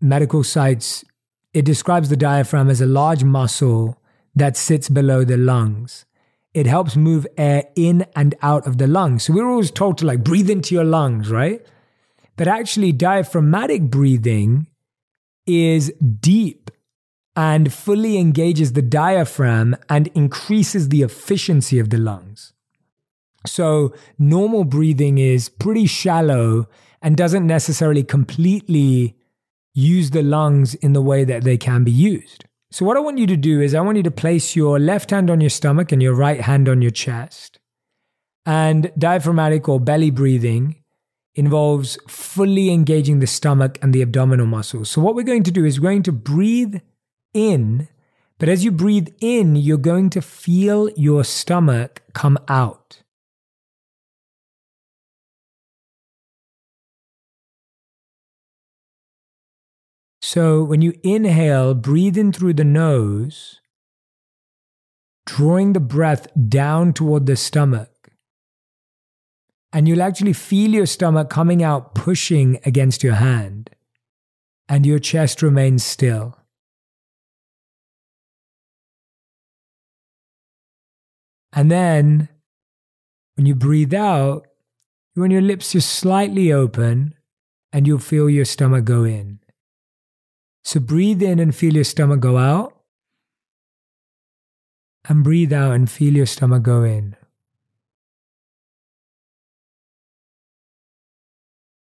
medical 0.00 0.44
sites, 0.44 1.04
it 1.52 1.64
describes 1.64 2.08
the 2.08 2.16
diaphragm 2.16 2.70
as 2.70 2.80
a 2.80 2.86
large 2.86 3.24
muscle 3.24 4.00
that 4.34 4.56
sits 4.56 4.88
below 4.88 5.24
the 5.24 5.36
lungs. 5.36 6.04
It 6.54 6.66
helps 6.66 6.96
move 6.96 7.26
air 7.36 7.64
in 7.76 8.06
and 8.16 8.34
out 8.42 8.66
of 8.66 8.78
the 8.78 8.86
lungs. 8.86 9.24
So 9.24 9.32
we're 9.32 9.48
always 9.48 9.70
told 9.70 9.98
to 9.98 10.06
like 10.06 10.24
breathe 10.24 10.50
into 10.50 10.74
your 10.74 10.84
lungs, 10.84 11.30
right? 11.30 11.64
But 12.36 12.48
actually, 12.48 12.92
diaphragmatic 12.92 13.82
breathing 13.82 14.66
is 15.46 15.92
deep 16.20 16.70
and 17.40 17.72
fully 17.72 18.18
engages 18.18 18.74
the 18.74 18.82
diaphragm 18.82 19.74
and 19.88 20.08
increases 20.08 20.90
the 20.90 21.00
efficiency 21.00 21.78
of 21.78 21.88
the 21.88 21.96
lungs. 21.96 22.52
So, 23.46 23.94
normal 24.18 24.64
breathing 24.64 25.16
is 25.16 25.48
pretty 25.48 25.86
shallow 25.86 26.68
and 27.00 27.16
doesn't 27.16 27.46
necessarily 27.46 28.04
completely 28.04 29.16
use 29.72 30.10
the 30.10 30.22
lungs 30.22 30.74
in 30.74 30.92
the 30.92 31.00
way 31.00 31.24
that 31.24 31.42
they 31.42 31.56
can 31.56 31.82
be 31.82 31.90
used. 31.90 32.44
So, 32.70 32.84
what 32.84 32.98
I 32.98 33.00
want 33.00 33.16
you 33.16 33.26
to 33.28 33.38
do 33.38 33.62
is, 33.62 33.74
I 33.74 33.80
want 33.80 33.96
you 33.96 34.02
to 34.02 34.10
place 34.10 34.54
your 34.54 34.78
left 34.78 35.10
hand 35.10 35.30
on 35.30 35.40
your 35.40 35.48
stomach 35.48 35.92
and 35.92 36.02
your 36.02 36.14
right 36.14 36.42
hand 36.42 36.68
on 36.68 36.82
your 36.82 36.90
chest. 36.90 37.58
And 38.44 38.92
diaphragmatic 38.98 39.66
or 39.66 39.80
belly 39.80 40.10
breathing 40.10 40.76
involves 41.34 41.96
fully 42.06 42.68
engaging 42.70 43.20
the 43.20 43.26
stomach 43.26 43.78
and 43.80 43.94
the 43.94 44.02
abdominal 44.02 44.44
muscles. 44.44 44.90
So, 44.90 45.00
what 45.00 45.14
we're 45.14 45.30
going 45.32 45.44
to 45.44 45.50
do 45.50 45.64
is 45.64 45.80
we're 45.80 45.88
going 45.88 46.02
to 46.02 46.12
breathe 46.12 46.80
in, 47.34 47.88
but 48.38 48.48
as 48.48 48.64
you 48.64 48.72
breathe 48.72 49.08
in, 49.20 49.54
you're 49.56 49.76
going 49.76 50.10
to 50.10 50.22
feel 50.22 50.88
your 50.96 51.24
stomach 51.24 52.02
come 52.14 52.38
out. 52.48 53.02
So 60.22 60.62
when 60.62 60.80
you 60.80 60.94
inhale, 61.02 61.74
breathe 61.74 62.16
in 62.16 62.32
through 62.32 62.54
the 62.54 62.64
nose, 62.64 63.60
drawing 65.26 65.72
the 65.72 65.80
breath 65.80 66.26
down 66.48 66.92
toward 66.92 67.26
the 67.26 67.36
stomach. 67.36 68.10
And 69.72 69.86
you'll 69.86 70.02
actually 70.02 70.32
feel 70.32 70.70
your 70.70 70.86
stomach 70.86 71.30
coming 71.30 71.62
out, 71.62 71.94
pushing 71.94 72.58
against 72.64 73.02
your 73.02 73.14
hand, 73.14 73.70
and 74.68 74.84
your 74.86 74.98
chest 74.98 75.42
remains 75.42 75.84
still. 75.84 76.39
And 81.52 81.70
then 81.70 82.28
when 83.36 83.46
you 83.46 83.54
breathe 83.54 83.94
out, 83.94 84.46
when 85.14 85.30
your 85.30 85.42
lips 85.42 85.74
are 85.74 85.80
slightly 85.80 86.52
open, 86.52 87.14
and 87.72 87.86
you'll 87.86 87.98
feel 87.98 88.28
your 88.28 88.44
stomach 88.44 88.84
go 88.84 89.04
in. 89.04 89.38
So 90.64 90.80
breathe 90.80 91.22
in 91.22 91.38
and 91.38 91.54
feel 91.54 91.74
your 91.74 91.84
stomach 91.84 92.20
go 92.20 92.38
out. 92.38 92.76
And 95.08 95.24
breathe 95.24 95.52
out 95.52 95.72
and 95.72 95.90
feel 95.90 96.14
your 96.14 96.26
stomach 96.26 96.62
go 96.62 96.82
in. 96.82 97.16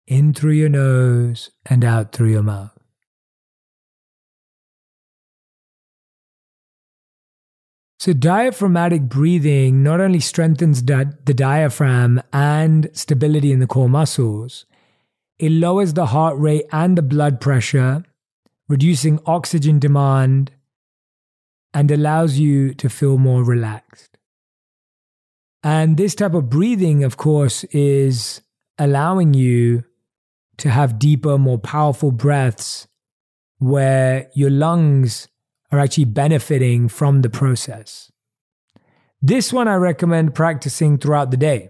In 0.08 0.34
through 0.34 0.54
your 0.54 0.70
nose 0.70 1.52
and 1.66 1.84
out 1.84 2.12
through 2.12 2.32
your 2.32 2.44
mouth. 2.44 2.81
So, 8.02 8.14
diaphragmatic 8.14 9.04
breathing 9.04 9.84
not 9.84 10.02
only 10.02 10.20
strengthens 10.20 10.82
the 10.82 11.06
diaphragm 11.36 12.20
and 12.34 12.90
stability 12.94 13.52
in 13.52 13.60
the 13.60 13.68
core 13.68 13.90
muscles, 13.90 14.66
it 15.38 15.52
lowers 15.52 15.94
the 15.94 16.08
heart 16.08 16.36
rate 16.40 16.66
and 16.72 16.98
the 16.98 17.04
blood 17.04 17.40
pressure 17.40 18.04
reducing 18.68 19.20
oxygen 19.28 19.78
demand, 19.78 20.50
and 21.76 21.92
allows 21.92 22.40
you 22.40 22.74
to 22.74 22.90
feel 22.90 23.20
more 23.20 23.44
relaxed. 23.44 24.18
And 25.62 25.96
this 25.96 26.16
type 26.16 26.34
of 26.34 26.50
breathing, 26.50 27.04
of 27.04 27.18
course, 27.18 27.66
is 27.66 28.42
allowing 28.80 29.36
you 29.36 29.84
to 30.58 30.72
have 30.72 30.98
deeper, 30.98 31.38
more 31.38 31.60
powerful 31.60 32.12
breaths 32.12 32.88
where 33.60 34.32
your 34.34 34.50
lungs 34.50 35.28
are 35.72 35.80
actually 35.80 36.06
benefiting 36.06 36.88
from 36.88 37.22
the 37.22 37.30
process. 37.30 38.12
This 39.22 39.54
one 39.54 39.68
I 39.68 39.76
recommend 39.76 40.34
practicing 40.36 40.98
throughout 40.98 41.32
the 41.32 41.38
day. 41.38 41.70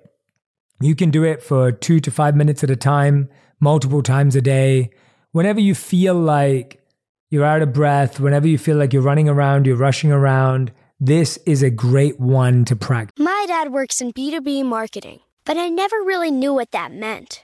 You 0.79 0.95
can 0.95 1.11
do 1.11 1.23
it 1.23 1.43
for 1.43 1.71
two 1.71 1.99
to 1.99 2.09
five 2.09 2.35
minutes 2.35 2.63
at 2.63 2.69
a 2.69 2.75
time, 2.75 3.29
multiple 3.59 4.01
times 4.01 4.35
a 4.35 4.41
day. 4.41 4.89
Whenever 5.31 5.59
you 5.59 5.75
feel 5.75 6.15
like 6.15 6.81
you're 7.29 7.45
out 7.45 7.61
of 7.61 7.73
breath, 7.73 8.19
whenever 8.19 8.47
you 8.47 8.57
feel 8.57 8.77
like 8.77 8.93
you're 8.93 9.01
running 9.01 9.29
around, 9.29 9.65
you're 9.65 9.75
rushing 9.75 10.11
around, 10.11 10.71
this 10.99 11.37
is 11.45 11.63
a 11.63 11.69
great 11.69 12.19
one 12.19 12.65
to 12.65 12.75
practice. 12.75 13.23
My 13.23 13.45
dad 13.47 13.71
works 13.71 14.01
in 14.01 14.13
B2B 14.13 14.65
marketing, 14.65 15.19
but 15.45 15.57
I 15.57 15.69
never 15.69 15.97
really 15.97 16.31
knew 16.31 16.53
what 16.53 16.71
that 16.71 16.91
meant. 16.91 17.43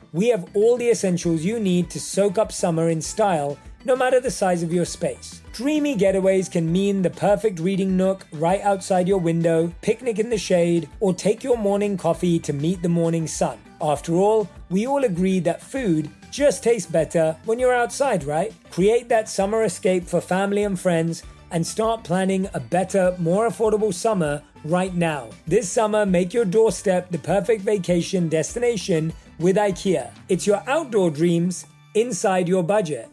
we 0.13 0.27
have 0.27 0.45
all 0.55 0.77
the 0.77 0.89
essentials 0.89 1.43
you 1.43 1.59
need 1.59 1.89
to 1.89 1.99
soak 1.99 2.37
up 2.37 2.51
summer 2.51 2.89
in 2.89 3.01
style, 3.01 3.57
no 3.85 3.95
matter 3.95 4.19
the 4.19 4.29
size 4.29 4.61
of 4.61 4.73
your 4.73 4.85
space. 4.85 5.41
Dreamy 5.53 5.95
getaways 5.95 6.51
can 6.51 6.71
mean 6.71 7.01
the 7.01 7.09
perfect 7.09 7.59
reading 7.59 7.95
nook 7.95 8.27
right 8.33 8.61
outside 8.61 9.07
your 9.07 9.19
window, 9.19 9.73
picnic 9.81 10.19
in 10.19 10.29
the 10.29 10.37
shade, 10.37 10.89
or 10.99 11.13
take 11.13 11.43
your 11.43 11.57
morning 11.57 11.97
coffee 11.97 12.39
to 12.39 12.53
meet 12.53 12.81
the 12.81 12.89
morning 12.89 13.25
sun. 13.25 13.57
After 13.81 14.15
all, 14.15 14.49
we 14.69 14.85
all 14.85 15.03
agree 15.05 15.39
that 15.39 15.61
food 15.61 16.09
just 16.29 16.63
tastes 16.63 16.89
better 16.89 17.35
when 17.45 17.57
you're 17.57 17.73
outside, 17.73 18.23
right? 18.23 18.53
Create 18.69 19.09
that 19.09 19.29
summer 19.29 19.63
escape 19.63 20.05
for 20.05 20.21
family 20.21 20.63
and 20.63 20.79
friends 20.79 21.23
and 21.51 21.65
start 21.65 22.03
planning 22.03 22.47
a 22.53 22.59
better, 22.59 23.15
more 23.17 23.47
affordable 23.49 23.93
summer 23.93 24.41
right 24.63 24.93
now. 24.93 25.29
This 25.47 25.69
summer, 25.69 26.05
make 26.05 26.33
your 26.33 26.45
doorstep 26.45 27.09
the 27.11 27.17
perfect 27.17 27.63
vacation 27.63 28.29
destination 28.29 29.11
with 29.41 29.55
IKEA. 29.55 30.11
It's 30.29 30.47
your 30.47 30.63
outdoor 30.67 31.09
dreams 31.09 31.65
inside 31.95 32.47
your 32.47 32.63
budget. 32.63 33.09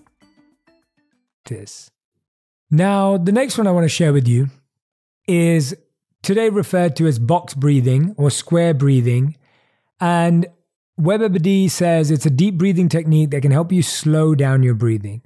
This. 1.47 1.91
Now, 2.71 3.17
the 3.17 3.33
next 3.33 3.57
one 3.57 3.67
I 3.67 3.71
want 3.71 3.85
to 3.85 3.89
share 3.89 4.13
with 4.13 4.29
you 4.29 4.49
is 5.27 5.75
today 6.23 6.51
referred 6.51 6.95
to 6.97 7.07
as 7.07 7.19
box 7.19 7.55
breathing 7.55 8.15
or 8.19 8.31
square 8.31 8.75
breathing. 8.75 9.37
And 10.01 10.47
WebMD 11.01 11.71
says 11.71 12.11
it's 12.11 12.27
a 12.27 12.31
deep 12.31 12.59
breathing 12.59 12.89
technique 12.89 13.31
that 13.31 13.43
can 13.43 13.53
help 13.53 13.73
you 13.73 13.83
slow 13.83 14.35
down 14.35 14.63
your 14.63 14.75
breathing. 14.75 15.23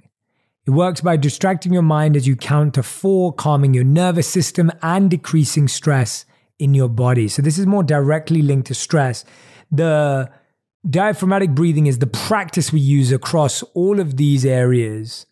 It 0.65 0.69
works 0.69 1.01
by 1.01 1.17
distracting 1.17 1.73
your 1.73 1.81
mind 1.81 2.15
as 2.15 2.25
you 2.25 2.37
count 2.37 2.75
to 2.75 2.83
four, 2.83 3.33
calming 3.33 3.73
your 3.73 3.83
nervous 3.83 4.29
system 4.29 4.71
and 4.81 5.11
decreasing 5.11 5.67
stress 5.67 6.25
in 6.57 6.73
your 6.73 6.87
body. 6.87 7.27
So, 7.27 7.41
this 7.41 7.57
is 7.57 7.65
more 7.65 7.83
directly 7.83 8.41
linked 8.41 8.67
to 8.67 8.75
stress. 8.75 9.25
The 9.69 10.31
diaphragmatic 10.89 11.51
breathing 11.51 11.87
is 11.87 11.99
the 11.99 12.07
practice 12.07 12.73
we 12.73 12.79
use 12.79 13.11
across 13.11 13.63
all 13.73 13.99
of 13.99 14.17
these 14.17 14.45
areas 14.45 15.25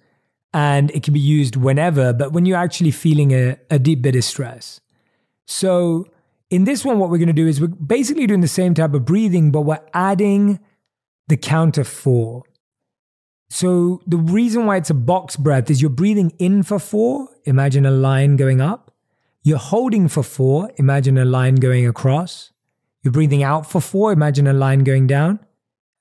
and 0.54 0.92
it 0.92 1.04
can 1.04 1.14
be 1.14 1.20
used 1.20 1.56
whenever 1.56 2.14
but 2.14 2.32
when 2.32 2.46
you're 2.46 2.58
actually 2.58 2.92
feeling 2.92 3.32
a, 3.32 3.58
a 3.70 3.78
deep 3.78 4.02
bit 4.02 4.16
of 4.16 4.24
stress. 4.24 4.80
So 5.46 6.08
in 6.50 6.64
this 6.64 6.86
one 6.86 7.00
what 7.00 7.10
we're 7.10 7.18
going 7.18 7.28
to 7.28 7.34
do 7.34 7.48
is 7.48 7.60
we're 7.60 7.68
basically 7.68 8.28
doing 8.28 8.42
the 8.42 8.48
same 8.48 8.74
type 8.74 8.94
of 8.94 9.04
breathing 9.04 9.52
but 9.52 9.62
we're 9.62 9.82
adding 9.94 10.60
the 11.28 11.38
count 11.38 11.78
of 11.78 11.88
four. 11.88 12.44
So 13.50 14.02
the 14.08 14.18
reason 14.18 14.66
why 14.66 14.78
it's 14.78 14.90
a 14.90 14.94
box 14.94 15.36
breath 15.36 15.70
is 15.70 15.82
you're 15.82 15.90
breathing 15.90 16.32
in 16.40 16.64
for 16.64 16.80
four 16.80 17.28
imagine 17.44 17.86
a 17.86 17.92
line 17.92 18.38
going 18.38 18.62
up. 18.62 18.94
You're 19.44 19.58
holding 19.58 20.08
for 20.08 20.24
four 20.24 20.72
imagine 20.78 21.18
a 21.18 21.26
line 21.26 21.56
going 21.56 21.86
across 21.86 22.51
you're 23.04 23.12
breathing 23.12 23.44
out 23.44 23.70
for 23.70 23.82
four, 23.82 24.12
imagine 24.12 24.48
a 24.48 24.54
line 24.54 24.84
going 24.84 25.08
down. 25.08 25.40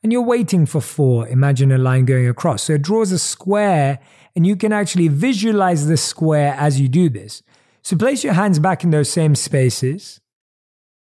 And 0.03 0.13
you're 0.13 0.23
waiting 0.23 0.67
for 0.67 0.81
four, 0.81 1.29
imagine 1.29 1.73
a 1.73 1.79
line 1.79 2.05
going 2.05 2.29
across. 2.29 2.65
So 2.65 2.75
it 2.75 2.83
draws 2.83 3.13
a 3.13 3.19
square, 3.19 3.99
and 4.35 4.47
you 4.47 4.57
can 4.57 4.73
actually 4.73 5.09
visualize 5.09 5.87
the 5.87 5.97
square 5.97 6.55
as 6.59 6.81
you 6.81 6.89
do 6.89 7.09
this. 7.09 7.43
So 7.83 7.97
place 7.97 8.25
your 8.25 8.35
hands 8.35 8.59
back 8.59 8.85
in 8.85 8.91
those 8.91 9.11
same 9.11 9.35
spaces. 9.35 10.21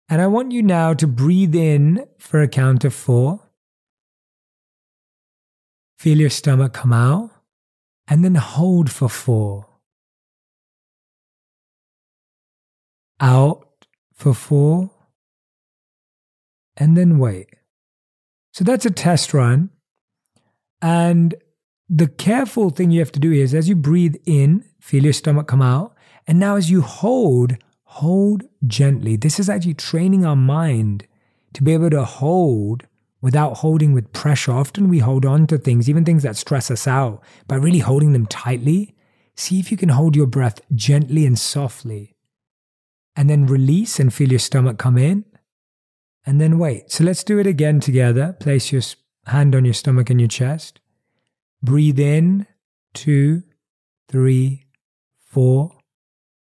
And 0.09 0.21
I 0.21 0.27
want 0.27 0.53
you 0.53 0.63
now 0.63 0.95
to 0.95 1.07
breathe 1.07 1.55
in 1.55 2.07
for 2.19 2.43
a 2.43 2.49
count 2.49 2.85
of 2.85 2.95
four. 2.95 3.41
Feel 5.99 6.19
your 6.19 6.31
stomach 6.31 6.73
come 6.73 6.93
out, 6.93 7.31
and 8.09 8.25
then 8.25 8.35
hold 8.35 8.91
for 8.91 9.09
four. 9.09 9.67
Out 13.21 13.87
for 14.13 14.35
four 14.35 14.91
and 16.77 16.97
then 16.97 17.19
wait. 17.19 17.49
So 18.53 18.65
that's 18.65 18.87
a 18.87 18.91
test 18.91 19.33
run. 19.33 19.71
And 20.81 21.35
the 21.89 22.09
careful 22.09 22.71
thing 22.71 22.91
you 22.91 23.01
have 23.01 23.13
to 23.13 23.21
do 23.21 23.33
is 23.33 23.55
as 23.55 23.69
you 23.69 23.77
breathe 23.77 24.17
in, 24.27 24.65
feel 24.81 25.05
your 25.05 25.13
stomach 25.13 25.47
come 25.47 25.63
out. 25.63 25.95
And 26.27 26.39
now 26.39 26.57
as 26.57 26.71
you 26.71 26.83
hold, 26.83 27.57
hold 27.85 28.45
gently. 28.67 29.17
This 29.17 29.39
is 29.39 29.49
actually 29.49 29.75
training 29.75 30.25
our 30.25 30.37
mind 30.37 31.07
to 31.55 31.63
be 31.63 31.73
able 31.73 31.91
to 31.91 32.05
hold 32.05 32.87
without 33.21 33.59
holding 33.59 33.93
with 33.93 34.13
pressure. 34.13 34.53
Often 34.53 34.89
we 34.89 34.99
hold 34.99 35.25
on 35.25 35.47
to 35.47 35.59
things, 35.59 35.89
even 35.89 36.05
things 36.05 36.23
that 36.23 36.37
stress 36.37 36.71
us 36.71 36.87
out, 36.87 37.23
by 37.47 37.57
really 37.57 37.79
holding 37.79 38.13
them 38.13 38.27
tightly. 38.27 38.95
See 39.37 39.61
if 39.61 39.71
you 39.71 39.77
can 39.77 39.91
hold 39.91 40.17
your 40.17 40.27
breath 40.27 40.61
gently 40.75 41.25
and 41.25 41.39
softly. 41.39 42.17
And 43.15 43.31
then 43.31 43.47
release 43.47 44.01
and 44.01 44.13
feel 44.13 44.31
your 44.31 44.39
stomach 44.39 44.79
come 44.79 44.99
in 44.99 45.25
and 46.25 46.41
then 46.41 46.59
wait. 46.59 46.91
So 46.91 47.05
let's 47.05 47.25
do 47.25 47.39
it 47.39 47.47
again 47.47 47.81
together. 47.81 48.37
Place 48.39 48.73
your 48.73 48.83
hand 49.27 49.55
on 49.55 49.65
your 49.65 49.75
stomach 49.75 50.11
and 50.11 50.21
your 50.21 50.29
chest. 50.29 50.81
Breathe 51.63 51.99
in, 51.99 52.47
two, 52.95 53.43
three, 54.09 54.67
four. 55.25 55.79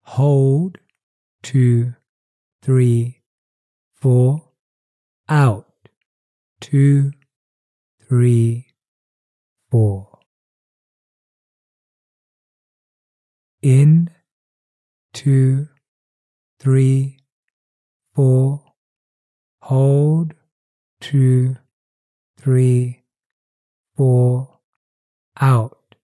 Hold, 0.03 0.79
two, 1.43 1.95
three, 2.63 3.23
four. 3.95 4.51
Out, 5.29 5.67
two, 6.61 7.13
three, 8.09 8.69
four. 9.71 10.19
In, 13.61 14.11
two, 15.13 15.69
three, 16.59 17.19
four 18.15 18.68
hold, 19.69 20.33
two, 20.99 21.55
three, 22.41 23.03
four, 23.95 24.49
out, 25.39 25.95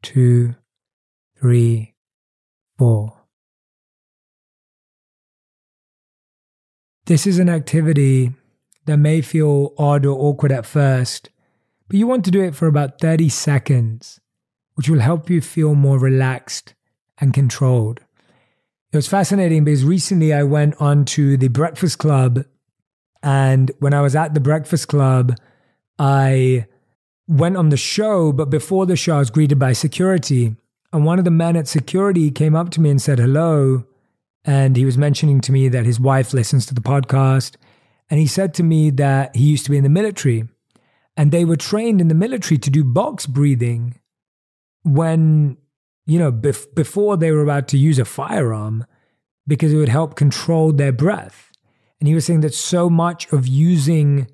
two, 0.00 0.54
three, 1.38 1.92
four. 2.78 3.12
This 7.04 7.26
is 7.26 7.38
an 7.38 7.50
activity 7.50 8.32
that 8.86 8.96
may 8.96 9.20
feel 9.20 9.74
odd 9.76 10.06
or 10.06 10.18
awkward 10.18 10.50
at 10.50 10.64
first, 10.64 11.28
but 11.88 11.98
you 11.98 12.06
want 12.06 12.24
to 12.24 12.30
do 12.30 12.42
it 12.42 12.54
for 12.54 12.66
about 12.66 12.98
30 12.98 13.28
seconds, 13.28 14.20
which 14.72 14.88
will 14.88 15.00
help 15.00 15.28
you 15.28 15.42
feel 15.42 15.74
more 15.74 15.98
relaxed 15.98 16.72
and 17.18 17.34
controlled. 17.34 18.00
It 18.90 18.96
was 18.96 19.06
fascinating 19.06 19.64
because 19.64 19.84
recently 19.84 20.32
I 20.32 20.44
went 20.44 20.80
on 20.80 21.04
to 21.16 21.36
the 21.36 21.48
Breakfast 21.48 21.98
Club 21.98 22.46
and 23.22 23.70
when 23.78 23.94
I 23.94 24.02
was 24.02 24.14
at 24.14 24.34
the 24.34 24.40
Breakfast 24.40 24.88
Club, 24.88 25.36
I 25.98 26.66
went 27.28 27.56
on 27.56 27.70
the 27.70 27.76
show, 27.76 28.32
but 28.32 28.50
before 28.50 28.86
the 28.86 28.96
show, 28.96 29.16
I 29.16 29.18
was 29.18 29.30
greeted 29.30 29.58
by 29.58 29.72
security. 29.72 30.56
And 30.92 31.04
one 31.04 31.18
of 31.18 31.24
the 31.24 31.30
men 31.30 31.56
at 31.56 31.68
security 31.68 32.30
came 32.30 32.54
up 32.54 32.70
to 32.70 32.80
me 32.80 32.90
and 32.90 33.02
said, 33.02 33.18
Hello, 33.18 33.84
and 34.44 34.76
he 34.76 34.84
was 34.84 34.96
mentioning 34.96 35.40
to 35.42 35.52
me 35.52 35.68
that 35.68 35.84
his 35.84 35.98
wife 35.98 36.32
listens 36.32 36.66
to 36.66 36.74
the 36.74 36.80
podcast. 36.80 37.56
And 38.08 38.20
he 38.20 38.26
said 38.26 38.54
to 38.54 38.62
me 38.62 38.90
that 38.90 39.34
he 39.34 39.44
used 39.44 39.64
to 39.64 39.70
be 39.72 39.76
in 39.76 39.82
the 39.82 39.90
military 39.90 40.48
and 41.16 41.32
they 41.32 41.44
were 41.44 41.56
trained 41.56 42.00
in 42.00 42.08
the 42.08 42.14
military 42.14 42.58
to 42.58 42.70
do 42.70 42.84
box 42.84 43.26
breathing 43.26 43.98
when, 44.84 45.56
you 46.06 46.18
know, 46.18 46.30
bef- 46.30 46.72
before 46.74 47.16
they 47.16 47.32
were 47.32 47.42
about 47.42 47.66
to 47.68 47.78
use 47.78 47.98
a 47.98 48.04
firearm 48.04 48.86
because 49.46 49.72
it 49.72 49.76
would 49.76 49.88
help 49.88 50.14
control 50.14 50.72
their 50.72 50.92
breath. 50.92 51.50
And 52.00 52.08
he 52.08 52.14
was 52.14 52.26
saying 52.26 52.40
that 52.40 52.54
so 52.54 52.90
much 52.90 53.30
of 53.32 53.46
using 53.46 54.28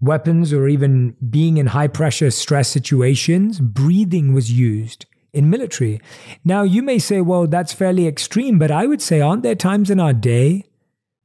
weapons 0.00 0.52
or 0.52 0.68
even 0.68 1.16
being 1.30 1.56
in 1.56 1.68
high 1.68 1.88
pressure 1.88 2.30
stress 2.30 2.68
situations, 2.68 3.60
breathing 3.60 4.34
was 4.34 4.52
used 4.52 5.06
in 5.32 5.48
military. 5.48 6.00
Now, 6.44 6.62
you 6.62 6.82
may 6.82 6.98
say, 6.98 7.20
well, 7.20 7.46
that's 7.46 7.72
fairly 7.72 8.06
extreme, 8.06 8.58
but 8.58 8.70
I 8.70 8.86
would 8.86 9.00
say, 9.00 9.20
aren't 9.20 9.42
there 9.42 9.54
times 9.54 9.90
in 9.90 10.00
our 10.00 10.12
day 10.12 10.66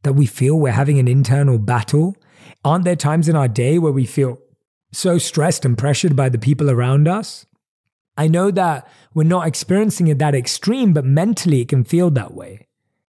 that 0.04 0.14
we 0.14 0.26
feel 0.26 0.58
we're 0.58 0.72
having 0.72 1.00
an 1.00 1.08
internal 1.08 1.58
battle? 1.58 2.16
Aren't 2.64 2.86
there 2.86 2.96
times 2.96 3.28
in 3.28 3.36
our 3.36 3.48
day 3.50 3.78
where 3.80 3.92
we 3.92 4.06
feel 4.06 4.40
so 4.94 5.18
stressed 5.18 5.66
and 5.66 5.78
pressured 5.78 6.16
by 6.16 6.30
the 6.30 6.38
people 6.38 6.70
around 6.70 7.08
us? 7.08 7.46
I 8.16 8.28
know 8.28 8.50
that 8.52 8.88
we're 9.14 9.24
not 9.24 9.48
experiencing 9.48 10.08
it 10.08 10.20
that 10.20 10.34
extreme, 10.34 10.94
but 10.94 11.04
mentally 11.04 11.62
it 11.62 11.70
can 11.70 11.84
feel 11.84 12.10
that 12.12 12.34
way. 12.34 12.68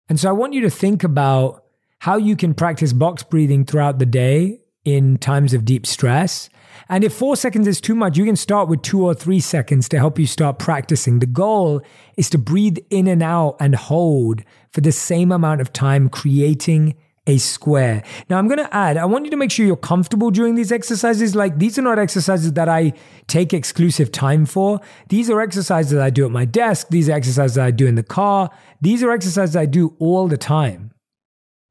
And 0.08 0.18
so 0.18 0.28
I 0.28 0.32
want 0.32 0.54
you 0.54 0.62
to 0.62 0.70
think 0.70 1.04
about 1.04 1.65
how 2.00 2.16
you 2.16 2.36
can 2.36 2.54
practice 2.54 2.92
box 2.92 3.22
breathing 3.22 3.64
throughout 3.64 3.98
the 3.98 4.06
day 4.06 4.60
in 4.84 5.16
times 5.18 5.52
of 5.54 5.64
deep 5.64 5.86
stress 5.86 6.48
and 6.88 7.04
if 7.04 7.12
four 7.12 7.36
seconds 7.36 7.66
is 7.66 7.80
too 7.80 7.94
much, 7.94 8.16
you 8.16 8.24
can 8.24 8.36
start 8.36 8.68
with 8.68 8.82
two 8.82 9.04
or 9.04 9.14
three 9.14 9.40
seconds 9.40 9.88
to 9.90 9.98
help 9.98 10.18
you 10.18 10.26
start 10.26 10.58
practicing. 10.58 11.18
The 11.18 11.26
goal 11.26 11.82
is 12.16 12.30
to 12.30 12.38
breathe 12.38 12.78
in 12.90 13.06
and 13.06 13.22
out 13.22 13.56
and 13.60 13.74
hold 13.74 14.42
for 14.70 14.80
the 14.80 14.92
same 14.92 15.32
amount 15.32 15.60
of 15.60 15.72
time, 15.72 16.08
creating 16.08 16.94
a 17.28 17.38
square. 17.38 18.04
Now, 18.30 18.38
I'm 18.38 18.46
going 18.46 18.58
to 18.58 18.72
add, 18.72 18.96
I 18.96 19.04
want 19.04 19.24
you 19.24 19.32
to 19.32 19.36
make 19.36 19.50
sure 19.50 19.66
you're 19.66 19.74
comfortable 19.74 20.30
during 20.30 20.54
these 20.54 20.70
exercises. 20.70 21.34
Like, 21.34 21.58
these 21.58 21.76
are 21.76 21.82
not 21.82 21.98
exercises 21.98 22.52
that 22.52 22.68
I 22.68 22.92
take 23.26 23.52
exclusive 23.52 24.12
time 24.12 24.46
for. 24.46 24.80
These 25.08 25.28
are 25.28 25.40
exercises 25.40 25.90
that 25.90 26.02
I 26.02 26.10
do 26.10 26.24
at 26.24 26.30
my 26.30 26.44
desk. 26.44 26.88
These 26.90 27.08
are 27.08 27.12
exercises 27.12 27.56
that 27.56 27.66
I 27.66 27.72
do 27.72 27.88
in 27.88 27.96
the 27.96 28.04
car. 28.04 28.50
These 28.80 29.02
are 29.02 29.10
exercises 29.10 29.56
I 29.56 29.66
do 29.66 29.96
all 29.98 30.28
the 30.28 30.36
time. 30.36 30.92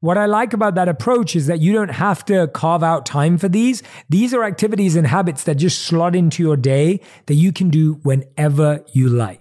What 0.00 0.18
I 0.18 0.26
like 0.26 0.52
about 0.52 0.74
that 0.74 0.90
approach 0.90 1.34
is 1.34 1.46
that 1.46 1.60
you 1.60 1.72
don't 1.72 1.90
have 1.90 2.22
to 2.26 2.48
carve 2.48 2.82
out 2.82 3.06
time 3.06 3.38
for 3.38 3.48
these. 3.48 3.82
These 4.10 4.34
are 4.34 4.44
activities 4.44 4.94
and 4.94 5.06
habits 5.06 5.44
that 5.44 5.54
just 5.54 5.84
slot 5.84 6.14
into 6.14 6.42
your 6.42 6.56
day 6.58 7.00
that 7.24 7.34
you 7.36 7.50
can 7.50 7.70
do 7.70 7.94
whenever 8.02 8.84
you 8.92 9.08
like. 9.08 9.40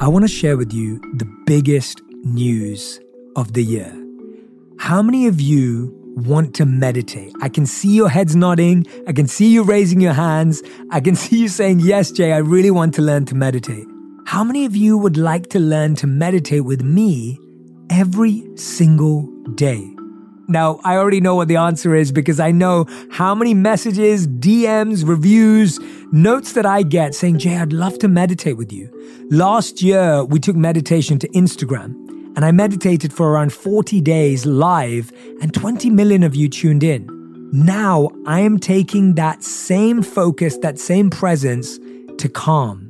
I 0.00 0.08
want 0.08 0.24
to 0.24 0.28
share 0.28 0.56
with 0.56 0.72
you 0.72 0.98
the 1.18 1.32
biggest 1.46 2.02
news 2.24 2.98
of 3.36 3.52
the 3.52 3.62
year. 3.62 3.96
How 4.80 5.02
many 5.02 5.28
of 5.28 5.40
you 5.40 5.96
want 6.16 6.56
to 6.56 6.66
meditate? 6.66 7.32
I 7.40 7.48
can 7.48 7.64
see 7.64 7.94
your 7.94 8.08
heads 8.08 8.34
nodding. 8.34 8.84
I 9.06 9.12
can 9.12 9.28
see 9.28 9.52
you 9.52 9.62
raising 9.62 10.00
your 10.00 10.14
hands. 10.14 10.64
I 10.90 11.00
can 11.00 11.14
see 11.22 11.42
you 11.42 11.48
saying, 11.48 11.78
Yes, 11.78 12.10
Jay, 12.10 12.32
I 12.32 12.38
really 12.38 12.72
want 12.72 12.92
to 12.94 13.02
learn 13.02 13.26
to 13.26 13.36
meditate. 13.36 13.86
How 14.26 14.42
many 14.42 14.64
of 14.64 14.74
you 14.74 14.98
would 14.98 15.16
like 15.16 15.48
to 15.50 15.60
learn 15.60 15.94
to 15.96 16.08
meditate 16.08 16.64
with 16.64 16.82
me 16.82 17.38
every 17.92 18.44
single 18.56 19.26
day? 19.54 19.86
Now, 20.48 20.80
I 20.82 20.96
already 20.96 21.20
know 21.20 21.34
what 21.34 21.48
the 21.48 21.56
answer 21.56 21.94
is 21.94 22.10
because 22.10 22.40
I 22.40 22.50
know 22.50 22.86
how 23.10 23.34
many 23.34 23.54
messages, 23.54 24.26
DMs, 24.26 25.06
reviews, 25.06 25.78
notes 26.10 26.54
that 26.54 26.66
I 26.66 26.82
get 26.82 27.14
saying, 27.14 27.38
Jay, 27.38 27.56
I'd 27.56 27.72
love 27.72 27.98
to 27.98 28.08
meditate 28.08 28.56
with 28.56 28.72
you. 28.72 28.90
Last 29.30 29.82
year, 29.82 30.24
we 30.24 30.40
took 30.40 30.56
meditation 30.56 31.18
to 31.20 31.28
Instagram 31.28 31.94
and 32.34 32.44
I 32.44 32.50
meditated 32.50 33.12
for 33.12 33.30
around 33.30 33.52
40 33.52 34.00
days 34.00 34.46
live 34.46 35.12
and 35.42 35.52
20 35.52 35.90
million 35.90 36.22
of 36.22 36.34
you 36.34 36.48
tuned 36.48 36.82
in. 36.82 37.06
Now 37.52 38.10
I 38.26 38.40
am 38.40 38.58
taking 38.58 39.14
that 39.16 39.42
same 39.42 40.02
focus, 40.02 40.56
that 40.58 40.78
same 40.78 41.10
presence 41.10 41.78
to 42.18 42.28
Calm. 42.28 42.81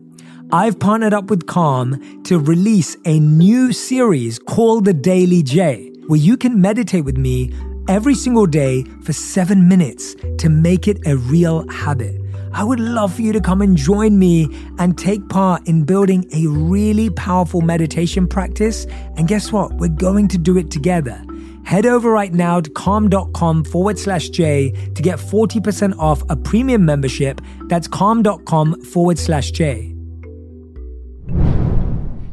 I've 0.55 0.79
partnered 0.79 1.15
up 1.15 1.31
with 1.31 1.47
Calm 1.47 2.23
to 2.25 2.39
release 2.39 2.95
a 3.07 3.19
new 3.19 3.73
series 3.73 4.39
called 4.39 4.85
The 4.85 4.93
Daily 4.93 5.43
Jay, 5.43 5.91
where 6.09 6.21
you 6.21 6.37
can 6.37 6.61
meditate 6.61 7.07
with 7.07 7.17
me 7.17 7.55
every 7.89 8.15
single 8.15 8.45
day 8.45 8.85
for 9.03 9.15
seven 9.15 9.67
minutes 9.67 10.15
to 10.37 10.51
make 10.51 10.87
it 10.89 10.99
a 11.07 11.17
real 11.17 11.67
habit. 11.71 12.21
I 12.53 12.65
would 12.65 12.81
love 12.81 13.15
for 13.15 13.23
you 13.23 13.33
to 13.33 13.41
come 13.41 13.63
and 13.63 13.79
join 13.79 14.19
me 14.19 14.47
and 14.79 14.99
take 14.99 15.27
part 15.31 15.67
in 15.67 15.85
building 15.85 16.27
a 16.35 16.47
really 16.49 17.09
powerful 17.09 17.63
meditation 17.63 18.29
practice. 18.29 18.85
And 19.17 19.27
guess 19.27 19.53
what? 19.53 19.73
We're 19.79 19.89
going 19.89 20.29
to 20.29 20.37
do 20.37 20.59
it 20.59 20.71
together. 20.71 21.25
Head 21.65 21.87
over 21.87 22.11
right 22.11 22.35
now 22.35 22.61
to 22.61 22.69
calm.com 22.69 23.65
forward 23.65 23.99
slash 23.99 24.29
J 24.29 24.73
to 24.95 25.01
get 25.01 25.19
40% 25.19 25.97
off 25.99 26.23
a 26.29 26.37
premium 26.37 26.85
membership. 26.85 27.41
That's 27.69 27.89
calm.com 27.89 28.83
forward 28.83 29.19
slash 29.19 29.51
J. 29.53 29.92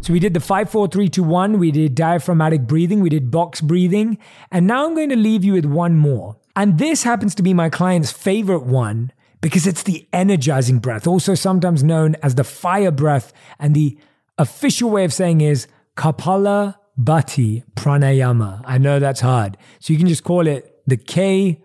So 0.10 0.14
we 0.14 0.20
did 0.20 0.34
the 0.34 0.40
five, 0.40 0.72
four, 0.72 0.88
three, 0.88 1.08
two, 1.08 1.22
one. 1.22 1.60
We 1.60 1.70
did 1.70 1.94
diaphragmatic 1.94 2.66
breathing. 2.66 3.02
We 3.02 3.12
did 3.12 3.30
box 3.30 3.62
breathing. 3.62 4.18
And 4.50 4.66
now 4.66 4.88
I'm 4.88 4.96
going 4.96 5.10
to 5.10 5.16
leave 5.16 5.44
you 5.44 5.54
with 5.54 5.66
one 5.66 5.98
more. 5.98 6.36
And 6.56 6.80
this 6.80 7.04
happens 7.04 7.36
to 7.36 7.44
be 7.44 7.54
my 7.54 7.70
client's 7.70 8.12
favorite 8.12 8.64
one 8.64 9.12
because 9.40 9.68
it's 9.68 9.84
the 9.84 10.08
energizing 10.12 10.80
breath, 10.80 11.06
also 11.06 11.36
sometimes 11.36 11.84
known 11.84 12.16
as 12.24 12.34
the 12.34 12.44
fire 12.44 12.90
breath. 12.90 13.32
And 13.60 13.76
the 13.76 14.00
official 14.40 14.90
way 14.90 15.06
of 15.06 15.14
saying 15.14 15.42
is 15.42 15.68
Kapala 15.96 16.78
Bhati 17.00 17.64
Pranayama. 17.76 18.64
I 18.66 18.80
know 18.80 18.98
that's 18.98 19.22
hard. 19.22 19.58
So 19.80 19.94
you 19.94 20.00
can 20.00 20.08
just 20.08 20.24
call 20.24 20.48
it 20.48 20.82
the 20.88 20.98
KBP. 20.98 21.60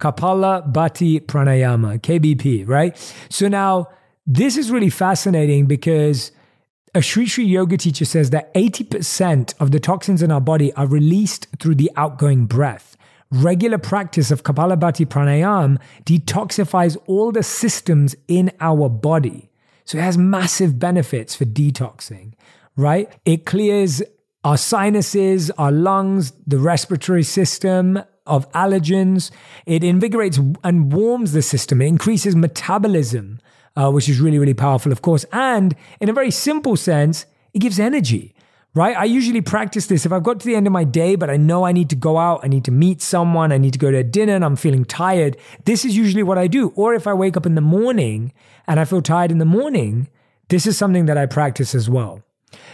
Kapalabhati 0.00 1.26
Pranayama, 1.26 2.00
KBP, 2.00 2.66
right? 2.66 3.14
So 3.30 3.46
now 3.46 3.86
this 4.26 4.56
is 4.56 4.72
really 4.72 4.90
fascinating 4.90 5.66
because 5.66 6.32
a 6.96 7.02
Sri 7.02 7.26
Sri 7.26 7.44
yoga 7.44 7.76
teacher 7.76 8.06
says 8.06 8.30
that 8.30 8.52
80% 8.54 9.54
of 9.60 9.70
the 9.70 9.78
toxins 9.78 10.22
in 10.22 10.32
our 10.32 10.40
body 10.40 10.72
are 10.72 10.86
released 10.86 11.46
through 11.60 11.74
the 11.74 11.90
outgoing 11.94 12.46
breath. 12.46 12.96
Regular 13.30 13.76
practice 13.76 14.30
of 14.30 14.44
Kapalabhati 14.44 15.04
Pranayam 15.04 15.78
detoxifies 16.04 16.96
all 17.06 17.32
the 17.32 17.42
systems 17.42 18.16
in 18.28 18.50
our 18.60 18.88
body. 18.88 19.50
So 19.84 19.98
it 19.98 20.00
has 20.00 20.16
massive 20.16 20.78
benefits 20.78 21.34
for 21.34 21.44
detoxing, 21.44 22.32
right? 22.76 23.12
It 23.26 23.44
clears 23.44 24.02
our 24.42 24.56
sinuses, 24.56 25.50
our 25.52 25.72
lungs, 25.72 26.32
the 26.46 26.58
respiratory 26.58 27.24
system 27.24 28.02
of 28.26 28.50
allergens. 28.52 29.30
It 29.66 29.84
invigorates 29.84 30.40
and 30.64 30.90
warms 30.90 31.32
the 31.32 31.42
system. 31.42 31.82
It 31.82 31.88
increases 31.88 32.34
metabolism 32.34 33.40
uh, 33.76 33.90
which 33.90 34.08
is 34.08 34.20
really, 34.20 34.38
really 34.38 34.54
powerful, 34.54 34.90
of 34.90 35.02
course. 35.02 35.24
And 35.32 35.74
in 36.00 36.08
a 36.08 36.12
very 36.12 36.30
simple 36.30 36.76
sense, 36.76 37.26
it 37.52 37.58
gives 37.60 37.78
energy, 37.78 38.34
right? 38.74 38.96
I 38.96 39.04
usually 39.04 39.40
practice 39.40 39.86
this 39.86 40.06
if 40.06 40.12
I've 40.12 40.22
got 40.22 40.40
to 40.40 40.46
the 40.46 40.56
end 40.56 40.66
of 40.66 40.72
my 40.72 40.84
day, 40.84 41.14
but 41.14 41.30
I 41.30 41.36
know 41.36 41.64
I 41.64 41.72
need 41.72 41.90
to 41.90 41.96
go 41.96 42.18
out, 42.18 42.40
I 42.42 42.48
need 42.48 42.64
to 42.64 42.70
meet 42.70 43.02
someone, 43.02 43.52
I 43.52 43.58
need 43.58 43.72
to 43.74 43.78
go 43.78 43.90
to 43.90 43.98
a 43.98 44.04
dinner, 44.04 44.34
and 44.34 44.44
I'm 44.44 44.56
feeling 44.56 44.84
tired. 44.84 45.36
This 45.64 45.84
is 45.84 45.96
usually 45.96 46.22
what 46.22 46.38
I 46.38 46.46
do. 46.46 46.72
Or 46.74 46.94
if 46.94 47.06
I 47.06 47.14
wake 47.14 47.36
up 47.36 47.46
in 47.46 47.54
the 47.54 47.60
morning 47.60 48.32
and 48.66 48.80
I 48.80 48.84
feel 48.84 49.02
tired 49.02 49.30
in 49.30 49.38
the 49.38 49.44
morning, 49.44 50.08
this 50.48 50.66
is 50.66 50.78
something 50.78 51.06
that 51.06 51.18
I 51.18 51.26
practice 51.26 51.74
as 51.74 51.90
well. 51.90 52.22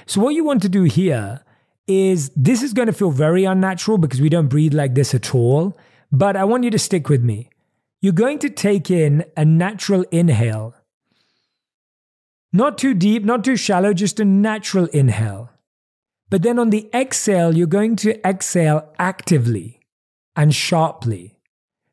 So, 0.06 0.20
what 0.20 0.34
you 0.34 0.44
want 0.44 0.62
to 0.62 0.68
do 0.68 0.84
here 0.84 1.42
is 1.86 2.30
this 2.36 2.62
is 2.62 2.72
going 2.72 2.86
to 2.86 2.92
feel 2.92 3.10
very 3.10 3.44
unnatural 3.44 3.98
because 3.98 4.20
we 4.20 4.28
don't 4.28 4.48
breathe 4.48 4.74
like 4.74 4.94
this 4.94 5.14
at 5.14 5.34
all. 5.34 5.76
But 6.10 6.36
I 6.36 6.44
want 6.44 6.64
you 6.64 6.70
to 6.70 6.78
stick 6.78 7.08
with 7.08 7.22
me. 7.22 7.48
You're 8.00 8.12
going 8.12 8.38
to 8.40 8.50
take 8.50 8.90
in 8.90 9.24
a 9.36 9.44
natural 9.44 10.04
inhale 10.10 10.74
not 12.52 12.78
too 12.78 12.94
deep, 12.94 13.24
not 13.24 13.44
too 13.44 13.56
shallow, 13.56 13.92
just 13.94 14.20
a 14.20 14.24
natural 14.24 14.86
inhale. 14.86 15.50
But 16.28 16.42
then 16.42 16.58
on 16.58 16.70
the 16.70 16.88
exhale, 16.94 17.56
you're 17.56 17.66
going 17.66 17.96
to 17.96 18.26
exhale 18.26 18.88
actively 18.98 19.80
and 20.36 20.54
sharply. 20.54 21.36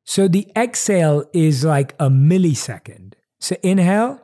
So 0.06 0.28
the 0.28 0.48
exhale 0.56 1.26
is 1.34 1.63
like 1.63 1.93
a 2.00 2.10
millisecond. 2.10 3.13
So 3.39 3.56
inhale, 3.63 4.22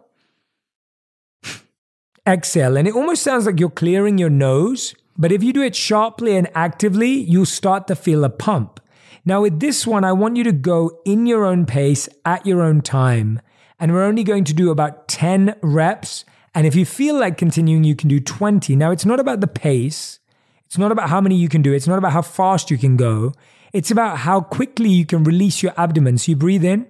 exhale. 2.28 2.78
And 2.78 2.88
it 2.88 2.96
almost 2.96 3.24
sounds 3.24 3.46
like 3.46 3.60
you're 3.60 3.70
clearing 3.70 4.18
your 4.18 4.30
nose. 4.30 4.96
But 5.18 5.32
if 5.32 5.44
you 5.44 5.54
do 5.54 5.62
it 5.62 5.76
sharply 5.76 6.36
and 6.36 6.50
actively, 6.56 7.12
you'll 7.12 7.46
start 7.46 7.88
to 7.88 7.96
feel 7.96 8.24
a 8.24 8.30
pump. 8.30 8.80
Now, 9.26 9.42
with 9.42 9.60
this 9.60 9.88
one, 9.88 10.04
I 10.04 10.12
want 10.12 10.38
you 10.38 10.44
to 10.44 10.52
go 10.52 11.02
in 11.06 11.26
your 11.26 11.46
own 11.46 11.66
pace 11.66 12.08
at 12.26 12.46
your 12.46 12.62
own 12.62 12.82
time 12.82 13.42
and 13.80 13.94
we're 13.94 14.04
only 14.04 14.24
going 14.24 14.44
to 14.46 14.54
do 14.54 14.72
about 14.72 15.08
10 15.08 15.56
reps. 15.62 16.26
And 16.54 16.66
if 16.66 16.76
you 16.76 16.86
feel 16.86 17.20
like 17.20 17.38
continuing, 17.38 17.84
you 17.84 17.96
can 17.96 18.10
do 18.10 18.20
20. 18.20 18.76
Now, 18.76 18.92
it's 18.92 19.06
not 19.06 19.20
about 19.20 19.42
the 19.42 19.48
pace, 19.48 20.20
it's 20.66 20.78
not 20.78 20.92
about 20.92 21.10
how 21.10 21.22
many 21.22 21.36
you 21.36 21.50
can 21.50 21.62
do, 21.62 21.74
it's 21.74 21.88
not 21.88 21.98
about 21.98 22.14
how 22.14 22.22
fast 22.22 22.72
you 22.72 22.78
can 22.78 22.98
go. 22.98 23.34
It's 23.74 23.92
about 23.92 24.20
how 24.20 24.40
quickly 24.40 24.90
you 24.90 25.06
can 25.06 25.26
release 25.26 25.62
your 25.62 25.74
abdomen. 25.76 26.18
So 26.18 26.32
you 26.32 26.38
breathe 26.38 26.64
in. 26.64 26.88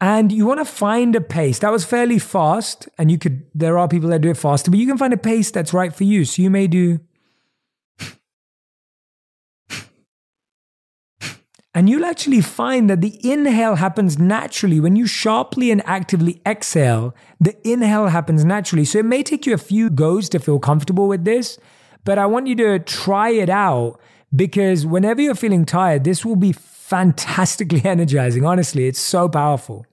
And 0.00 0.32
you 0.32 0.46
want 0.46 0.58
to 0.58 0.64
find 0.64 1.14
a 1.14 1.20
pace 1.20 1.60
that 1.60 1.70
was 1.70 1.84
fairly 1.84 2.18
fast, 2.18 2.88
and 2.98 3.08
you 3.08 3.18
could, 3.18 3.44
there 3.54 3.78
are 3.78 3.86
people 3.86 4.08
that 4.08 4.20
do 4.20 4.30
it 4.30 4.36
faster, 4.36 4.68
but 4.68 4.80
you 4.80 4.86
can 4.88 4.98
find 4.98 5.12
a 5.12 5.16
pace 5.16 5.52
that's 5.52 5.72
right 5.72 5.94
for 5.94 6.02
you. 6.02 6.24
So 6.24 6.42
you 6.42 6.50
may 6.50 6.66
do, 6.66 6.98
and 11.74 11.88
you'll 11.88 12.04
actually 12.04 12.42
find 12.42 12.90
that 12.90 13.00
the 13.00 13.18
inhale 13.28 13.76
happens 13.76 14.18
naturally. 14.18 14.78
When 14.78 14.94
you 14.94 15.06
sharply 15.06 15.70
and 15.70 15.82
actively 15.86 16.42
exhale, 16.44 17.14
the 17.40 17.56
inhale 17.66 18.08
happens 18.08 18.44
naturally. 18.44 18.84
So 18.84 18.98
it 18.98 19.06
may 19.06 19.22
take 19.22 19.46
you 19.46 19.54
a 19.54 19.58
few 19.58 19.88
goes 19.88 20.28
to 20.30 20.38
feel 20.38 20.58
comfortable 20.58 21.08
with 21.08 21.24
this, 21.24 21.58
but 22.04 22.18
I 22.18 22.26
want 22.26 22.46
you 22.46 22.56
to 22.56 22.78
try 22.78 23.30
it 23.30 23.48
out 23.48 23.98
because 24.34 24.84
whenever 24.84 25.22
you're 25.22 25.34
feeling 25.34 25.64
tired, 25.64 26.04
this 26.04 26.24
will 26.24 26.36
be 26.36 26.52
fantastically 26.52 27.82
energizing. 27.84 28.44
Honestly, 28.44 28.86
it's 28.86 29.00
so 29.00 29.28
powerful. 29.28 29.86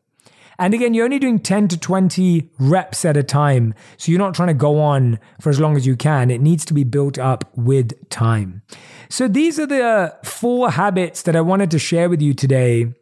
And 0.59 0.73
again, 0.73 0.93
you're 0.93 1.05
only 1.05 1.19
doing 1.19 1.39
10 1.39 1.69
to 1.69 1.79
20 1.79 2.49
reps 2.59 3.05
at 3.05 3.15
a 3.15 3.23
time. 3.23 3.73
So 3.95 4.11
you're 4.11 4.19
not 4.19 4.33
trying 4.33 4.49
to 4.49 4.53
go 4.53 4.81
on 4.81 5.17
for 5.39 5.49
as 5.49 5.57
long 5.57 5.77
as 5.77 5.87
you 5.87 5.95
can. 5.95 6.29
It 6.29 6.41
needs 6.41 6.65
to 6.65 6.73
be 6.73 6.83
built 6.83 7.17
up 7.17 7.49
with 7.55 8.09
time. 8.09 8.61
So 9.09 9.27
these 9.27 9.59
are 9.59 9.65
the 9.65 9.83
uh, 9.83 10.09
four 10.23 10.69
habits 10.69 11.23
that 11.23 11.35
I 11.35 11.41
wanted 11.41 11.71
to 11.71 11.79
share 11.79 12.09
with 12.09 12.21
you 12.21 12.35
today 12.35 12.93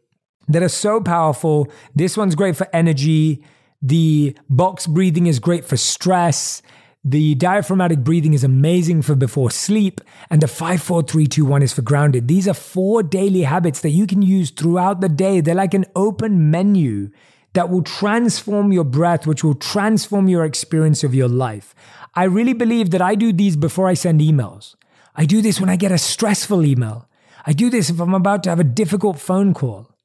that 0.48 0.64
are 0.64 0.70
so 0.70 1.02
powerful. 1.02 1.70
This 1.94 2.16
one's 2.16 2.34
great 2.34 2.56
for 2.56 2.68
energy. 2.72 3.44
The 3.82 4.38
box 4.50 4.88
breathing 4.88 5.28
is 5.28 5.40
great 5.40 5.66
for 5.66 5.76
stress. 5.76 6.62
The 7.04 7.36
diaphragmatic 7.36 8.00
breathing 8.00 8.34
is 8.34 8.46
amazing 8.46 9.02
for 9.02 9.16
before 9.16 9.52
sleep, 9.52 10.02
and 10.30 10.42
the 10.42 10.48
5 10.48 10.82
4 10.82 11.04
3 11.04 11.28
2 11.28 11.46
1 11.46 11.62
is 11.62 11.74
for 11.74 11.82
grounded. 11.82 12.28
These 12.28 12.48
are 12.48 12.54
four 12.54 13.04
daily 13.04 13.44
habits 13.44 13.82
that 13.82 13.92
you 13.92 14.08
can 14.08 14.22
use 14.22 14.50
throughout 14.50 15.02
the 15.02 15.10
day. 15.10 15.42
They're 15.42 15.56
like 15.56 15.74
an 15.74 15.86
open 15.96 16.50
menu 16.50 17.10
that 17.54 17.70
will 17.70 17.84
transform 17.84 18.72
your 18.72 18.84
breath, 18.84 19.28
which 19.28 19.44
will 19.44 19.56
transform 19.56 20.28
your 20.28 20.46
experience 20.46 21.04
of 21.04 21.14
your 21.14 21.30
life. 21.30 21.76
I 22.16 22.24
really 22.26 22.54
believe 22.54 22.92
that 22.92 23.02
I 23.02 23.16
do 23.16 23.32
these 23.32 23.56
before 23.56 23.88
I 23.88 23.94
send 23.94 24.22
emails. 24.22 24.76
I 25.20 25.26
do 25.26 25.42
this 25.42 25.60
when 25.60 25.70
I 25.70 25.76
get 25.76 25.92
a 25.92 25.98
stressful 25.98 26.64
email. 26.64 27.10
I 27.44 27.54
do 27.54 27.72
this 27.72 27.90
if 27.90 28.00
I'm 28.00 28.14
about 28.14 28.44
to 28.44 28.50
have 28.50 28.60
a 28.60 28.64
difficult 28.64 29.20
phone 29.20 29.56
call. 29.56 29.96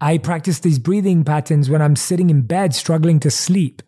I 0.00 0.16
practice 0.16 0.60
these 0.60 0.78
breathing 0.78 1.24
patterns 1.24 1.68
when 1.68 1.82
I'm 1.82 1.94
sitting 1.94 2.30
in 2.30 2.42
bed 2.42 2.74
struggling 2.74 3.20
to 3.20 3.30
sleep. 3.30 3.82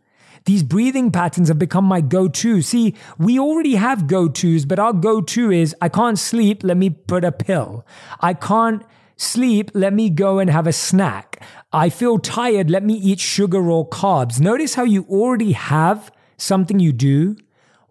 These 0.44 0.62
breathing 0.62 1.10
patterns 1.10 1.48
have 1.48 1.58
become 1.58 1.86
my 1.86 2.02
go 2.02 2.28
to. 2.28 2.60
See, 2.60 2.94
we 3.16 3.38
already 3.38 3.76
have 3.76 4.06
go 4.06 4.28
tos, 4.28 4.66
but 4.66 4.78
our 4.78 4.92
go 4.92 5.22
to 5.22 5.50
is 5.50 5.74
I 5.80 5.88
can't 5.88 6.18
sleep, 6.18 6.62
let 6.62 6.76
me 6.76 6.90
put 6.90 7.24
a 7.24 7.32
pill. 7.32 7.86
I 8.20 8.34
can't 8.34 8.82
sleep, 9.16 9.70
let 9.72 9.94
me 9.94 10.10
go 10.10 10.38
and 10.38 10.50
have 10.50 10.66
a 10.66 10.72
snack. 10.72 11.42
I 11.72 11.88
feel 11.88 12.18
tired, 12.18 12.68
let 12.68 12.82
me 12.82 12.94
eat 12.94 13.20
sugar 13.20 13.70
or 13.70 13.88
carbs. 13.88 14.38
Notice 14.38 14.74
how 14.74 14.84
you 14.84 15.06
already 15.08 15.52
have 15.52 16.10
something 16.36 16.78
you 16.78 16.92
do. 16.92 17.36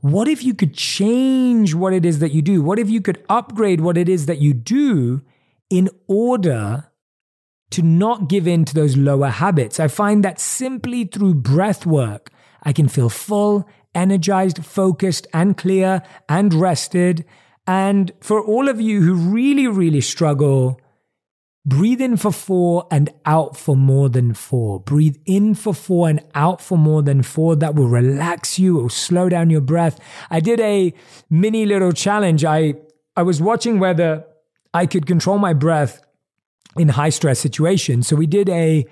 What 0.01 0.27
if 0.27 0.43
you 0.43 0.55
could 0.55 0.73
change 0.73 1.75
what 1.75 1.93
it 1.93 2.05
is 2.05 2.19
that 2.19 2.31
you 2.31 2.41
do? 2.41 2.61
What 2.61 2.79
if 2.79 2.89
you 2.89 3.01
could 3.01 3.23
upgrade 3.29 3.81
what 3.81 3.97
it 3.97 4.09
is 4.09 4.25
that 4.25 4.39
you 4.39 4.53
do 4.53 5.21
in 5.69 5.89
order 6.07 6.87
to 7.69 7.81
not 7.83 8.27
give 8.27 8.47
in 8.47 8.65
to 8.65 8.73
those 8.73 8.97
lower 8.97 9.29
habits? 9.29 9.79
I 9.79 9.87
find 9.87 10.23
that 10.23 10.39
simply 10.39 11.05
through 11.05 11.35
breath 11.35 11.85
work, 11.85 12.31
I 12.63 12.73
can 12.73 12.87
feel 12.87 13.09
full, 13.09 13.67
energized, 13.93 14.65
focused, 14.65 15.27
and 15.33 15.55
clear 15.55 16.01
and 16.27 16.51
rested. 16.53 17.23
And 17.67 18.11
for 18.21 18.41
all 18.41 18.69
of 18.69 18.81
you 18.81 19.01
who 19.01 19.13
really, 19.13 19.67
really 19.67 20.01
struggle 20.01 20.81
Breathe 21.63 22.01
in 22.01 22.17
for 22.17 22.31
four 22.31 22.87
and 22.89 23.11
out 23.23 23.55
for 23.55 23.75
more 23.75 24.09
than 24.09 24.33
four. 24.33 24.79
Breathe 24.79 25.17
in 25.27 25.53
for 25.53 25.75
four 25.75 26.09
and 26.09 26.19
out 26.33 26.59
for 26.59 26.75
more 26.75 27.03
than 27.03 27.21
four. 27.21 27.55
That 27.55 27.75
will 27.75 27.87
relax 27.87 28.57
you. 28.57 28.79
It 28.79 28.81
will 28.81 28.89
slow 28.89 29.29
down 29.29 29.51
your 29.51 29.61
breath. 29.61 29.99
I 30.31 30.39
did 30.39 30.59
a 30.59 30.91
mini 31.29 31.67
little 31.67 31.91
challenge. 31.91 32.43
I, 32.43 32.73
I 33.15 33.21
was 33.21 33.39
watching 33.39 33.77
whether 33.77 34.25
I 34.73 34.87
could 34.87 35.05
control 35.05 35.37
my 35.37 35.53
breath 35.53 36.01
in 36.77 36.89
high 36.89 37.09
stress 37.09 37.39
situations. 37.39 38.07
So 38.07 38.15
we 38.15 38.25
did 38.25 38.49
a 38.49 38.85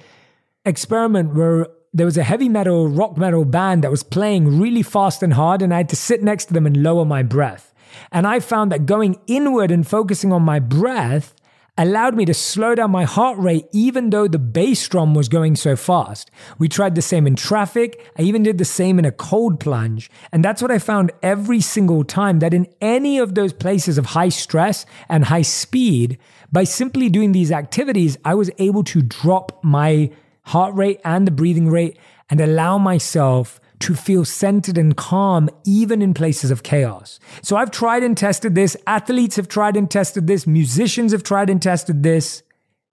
experiment 0.64 1.34
where 1.34 1.68
there 1.92 2.06
was 2.06 2.18
a 2.18 2.24
heavy 2.24 2.50
metal, 2.50 2.88
rock 2.88 3.18
metal 3.18 3.46
band 3.46 3.84
that 3.84 3.90
was 3.90 4.04
playing 4.04 4.60
really 4.60 4.84
fast 4.84 5.24
and 5.24 5.34
hard, 5.34 5.64
and 5.64 5.74
I 5.74 5.78
had 5.78 5.90
to 5.90 5.96
sit 5.96 6.22
next 6.22 6.46
to 6.46 6.54
them 6.54 6.68
and 6.68 6.84
lower 6.84 7.04
my 7.06 7.24
breath. 7.24 7.74
And 8.12 8.28
I 8.28 8.40
found 8.40 8.72
that 8.72 8.86
going 8.86 9.20
inward 9.26 9.72
and 9.72 9.88
focusing 9.88 10.32
on 10.32 10.44
my 10.44 10.60
breath 10.60 11.34
allowed 11.80 12.14
me 12.14 12.26
to 12.26 12.34
slow 12.34 12.76
down 12.76 12.92
my 12.92 13.06
heart 13.06 13.38
rate 13.38 13.66
even 13.72 14.10
though 14.10 14.28
the 14.28 14.38
bass 14.38 14.86
drum 14.90 15.14
was 15.14 15.30
going 15.30 15.56
so 15.56 15.78
fast. 15.78 16.30
We 16.58 16.68
tried 16.68 16.96
the 16.96 17.02
same 17.02 17.26
in 17.26 17.38
traffic. 17.38 18.12
I 18.20 18.24
even 18.24 18.44
did 18.44 18.58
the 18.58 18.66
same 18.66 19.00
in 19.00 19.06
a 19.06 19.14
cold 19.14 19.62
plunge. 19.62 20.12
And 20.34 20.44
that's 20.44 20.62
what 20.62 20.72
I 20.72 20.78
found 20.78 21.14
every 21.24 21.62
single 21.62 22.04
time 22.04 22.40
that 22.40 22.54
in 22.54 22.68
any 22.82 23.18
of 23.18 23.34
those 23.34 23.54
places 23.54 23.98
of 23.98 24.08
high 24.08 24.28
stress 24.28 24.86
and 25.08 25.24
high 25.26 25.42
speed, 25.42 26.18
by 26.52 26.66
simply 26.66 27.08
doing 27.08 27.32
these 27.32 27.52
activities, 27.52 28.18
I 28.26 28.36
was 28.36 28.52
able 28.58 28.84
to 28.86 29.02
drop 29.02 29.64
my 29.64 30.12
heart 30.44 30.76
rate 30.76 31.00
and 31.06 31.26
the 31.26 31.32
breathing 31.32 31.70
rate 31.70 31.98
and 32.30 32.42
allow 32.42 32.78
myself 32.78 33.62
to 33.80 33.96
feel 33.96 34.26
centered 34.26 34.78
and 34.78 34.96
calm 34.96 35.50
even 35.66 36.02
in 36.02 36.14
places 36.14 36.52
of 36.52 36.64
chaos. 36.64 37.20
So 37.42 37.56
I've 37.56 37.72
tried 37.72 38.04
and 38.04 38.18
tested 38.18 38.56
this. 38.56 38.76
Athletes 38.86 39.36
have 39.38 39.48
tried 39.48 39.78
and 39.78 39.90
tested 39.90 40.28
this. 40.28 40.46
Musicians 40.46 41.12
have 41.12 41.24
tried 41.24 41.50
and 41.50 41.62
tested 41.62 42.04
this. 42.04 42.44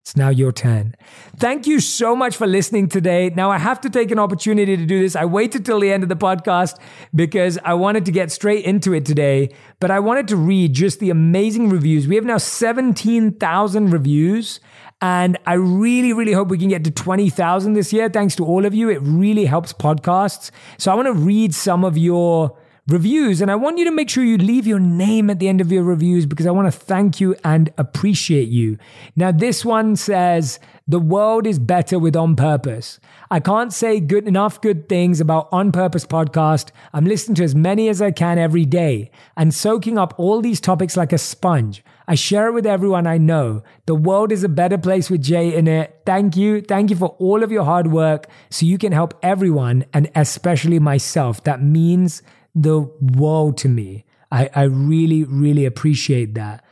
It's 0.06 0.16
now 0.16 0.28
your 0.28 0.52
turn. 0.52 0.94
Thank 1.36 1.66
you 1.66 1.80
so 1.80 2.14
much 2.14 2.36
for 2.36 2.46
listening 2.46 2.86
today. 2.86 3.30
Now, 3.34 3.50
I 3.50 3.58
have 3.58 3.80
to 3.80 3.90
take 3.90 4.12
an 4.12 4.20
opportunity 4.20 4.76
to 4.76 4.86
do 4.86 5.00
this. 5.00 5.16
I 5.16 5.24
waited 5.24 5.66
till 5.66 5.80
the 5.80 5.92
end 5.92 6.04
of 6.04 6.08
the 6.08 6.14
podcast 6.14 6.78
because 7.12 7.58
I 7.64 7.74
wanted 7.74 8.04
to 8.04 8.12
get 8.12 8.30
straight 8.30 8.64
into 8.64 8.94
it 8.94 9.04
today, 9.04 9.52
but 9.80 9.90
I 9.90 9.98
wanted 9.98 10.28
to 10.28 10.36
read 10.36 10.74
just 10.74 11.00
the 11.00 11.10
amazing 11.10 11.70
reviews. 11.70 12.06
We 12.06 12.14
have 12.14 12.24
now 12.24 12.38
17,000 12.38 13.90
reviews. 13.90 14.60
And 15.00 15.38
I 15.46 15.54
really, 15.54 16.12
really 16.12 16.32
hope 16.32 16.48
we 16.48 16.58
can 16.58 16.68
get 16.68 16.84
to 16.84 16.90
20,000 16.90 17.74
this 17.74 17.92
year. 17.92 18.08
Thanks 18.08 18.34
to 18.36 18.44
all 18.44 18.64
of 18.64 18.74
you. 18.74 18.88
It 18.88 19.00
really 19.02 19.44
helps 19.44 19.72
podcasts. 19.72 20.50
So 20.78 20.90
I 20.90 20.94
want 20.94 21.06
to 21.06 21.12
read 21.12 21.54
some 21.54 21.84
of 21.84 21.98
your 21.98 22.56
reviews 22.88 23.40
and 23.40 23.50
I 23.50 23.56
want 23.56 23.78
you 23.78 23.84
to 23.86 23.90
make 23.90 24.08
sure 24.08 24.22
you 24.22 24.38
leave 24.38 24.66
your 24.66 24.78
name 24.78 25.28
at 25.28 25.40
the 25.40 25.48
end 25.48 25.60
of 25.60 25.72
your 25.72 25.82
reviews 25.82 26.24
because 26.24 26.46
I 26.46 26.52
want 26.52 26.72
to 26.72 26.78
thank 26.78 27.20
you 27.20 27.34
and 27.44 27.72
appreciate 27.76 28.48
you. 28.48 28.78
Now, 29.16 29.32
this 29.32 29.64
one 29.64 29.96
says, 29.96 30.60
the 30.86 31.00
world 31.00 31.48
is 31.48 31.58
better 31.58 31.98
with 31.98 32.14
On 32.14 32.36
Purpose. 32.36 33.00
I 33.28 33.40
can't 33.40 33.72
say 33.72 33.98
good 33.98 34.28
enough 34.28 34.60
good 34.60 34.88
things 34.88 35.20
about 35.20 35.48
On 35.50 35.72
Purpose 35.72 36.06
podcast. 36.06 36.70
I'm 36.92 37.06
listening 37.06 37.34
to 37.36 37.44
as 37.44 37.56
many 37.56 37.88
as 37.88 38.00
I 38.00 38.12
can 38.12 38.38
every 38.38 38.64
day 38.64 39.10
and 39.36 39.52
soaking 39.52 39.98
up 39.98 40.14
all 40.16 40.40
these 40.40 40.60
topics 40.60 40.96
like 40.96 41.12
a 41.12 41.18
sponge. 41.18 41.82
I 42.08 42.14
share 42.14 42.48
it 42.48 42.52
with 42.52 42.66
everyone 42.66 43.06
I 43.06 43.18
know. 43.18 43.62
The 43.86 43.94
world 43.94 44.30
is 44.30 44.44
a 44.44 44.48
better 44.48 44.78
place 44.78 45.10
with 45.10 45.22
Jay 45.22 45.54
in 45.54 45.66
it. 45.66 46.02
Thank 46.06 46.36
you. 46.36 46.60
Thank 46.60 46.90
you 46.90 46.96
for 46.96 47.16
all 47.18 47.42
of 47.42 47.50
your 47.50 47.64
hard 47.64 47.88
work 47.88 48.28
so 48.48 48.64
you 48.64 48.78
can 48.78 48.92
help 48.92 49.18
everyone 49.22 49.84
and 49.92 50.10
especially 50.14 50.78
myself. 50.78 51.42
That 51.44 51.62
means 51.62 52.22
the 52.54 52.80
world 53.00 53.58
to 53.58 53.68
me. 53.68 54.04
I, 54.30 54.48
I 54.54 54.62
really, 54.62 55.24
really 55.24 55.64
appreciate 55.64 56.34
that. 56.34 56.64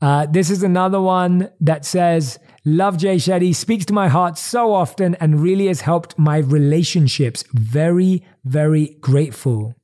Uh, 0.00 0.26
this 0.26 0.50
is 0.50 0.64
another 0.64 1.00
one 1.00 1.48
that 1.60 1.84
says, 1.84 2.40
Love 2.64 2.96
Jay 2.96 3.16
Shetty, 3.16 3.54
speaks 3.54 3.84
to 3.86 3.92
my 3.92 4.08
heart 4.08 4.36
so 4.36 4.74
often 4.74 5.14
and 5.16 5.40
really 5.40 5.68
has 5.68 5.82
helped 5.82 6.18
my 6.18 6.38
relationships. 6.38 7.44
Very, 7.52 8.24
very 8.44 8.96
grateful. 9.00 9.76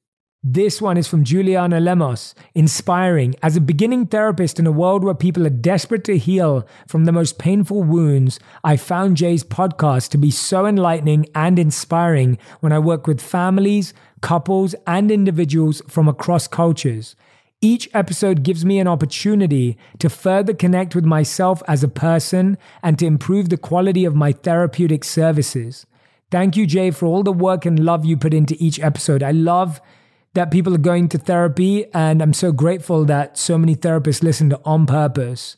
This 0.44 0.80
one 0.80 0.96
is 0.96 1.08
from 1.08 1.24
Juliana 1.24 1.80
Lemos. 1.80 2.32
Inspiring. 2.54 3.34
As 3.42 3.56
a 3.56 3.60
beginning 3.60 4.06
therapist 4.06 4.60
in 4.60 4.68
a 4.68 4.72
world 4.72 5.02
where 5.02 5.12
people 5.12 5.44
are 5.44 5.50
desperate 5.50 6.04
to 6.04 6.16
heal 6.16 6.64
from 6.86 7.06
the 7.06 7.12
most 7.12 7.40
painful 7.40 7.82
wounds, 7.82 8.38
I 8.62 8.76
found 8.76 9.16
Jay's 9.16 9.42
podcast 9.42 10.10
to 10.10 10.18
be 10.18 10.30
so 10.30 10.64
enlightening 10.64 11.26
and 11.34 11.58
inspiring 11.58 12.38
when 12.60 12.72
I 12.72 12.78
work 12.78 13.08
with 13.08 13.20
families, 13.20 13.92
couples, 14.20 14.76
and 14.86 15.10
individuals 15.10 15.82
from 15.88 16.06
across 16.06 16.46
cultures. 16.46 17.16
Each 17.60 17.88
episode 17.92 18.44
gives 18.44 18.64
me 18.64 18.78
an 18.78 18.86
opportunity 18.86 19.76
to 19.98 20.08
further 20.08 20.54
connect 20.54 20.94
with 20.94 21.04
myself 21.04 21.64
as 21.66 21.82
a 21.82 21.88
person 21.88 22.58
and 22.80 22.96
to 23.00 23.06
improve 23.06 23.48
the 23.48 23.56
quality 23.56 24.04
of 24.04 24.14
my 24.14 24.30
therapeutic 24.30 25.02
services. 25.02 25.84
Thank 26.30 26.56
you, 26.56 26.64
Jay, 26.64 26.92
for 26.92 27.06
all 27.06 27.24
the 27.24 27.32
work 27.32 27.66
and 27.66 27.84
love 27.84 28.04
you 28.04 28.16
put 28.16 28.32
into 28.32 28.56
each 28.60 28.78
episode. 28.78 29.24
I 29.24 29.32
love 29.32 29.80
that 30.38 30.52
people 30.52 30.72
are 30.72 30.78
going 30.78 31.08
to 31.08 31.18
therapy, 31.18 31.84
and 31.92 32.22
I'm 32.22 32.32
so 32.32 32.52
grateful 32.52 33.04
that 33.06 33.36
so 33.36 33.58
many 33.58 33.74
therapists 33.74 34.22
listen 34.22 34.48
to 34.50 34.60
On 34.64 34.86
Purpose. 34.86 35.56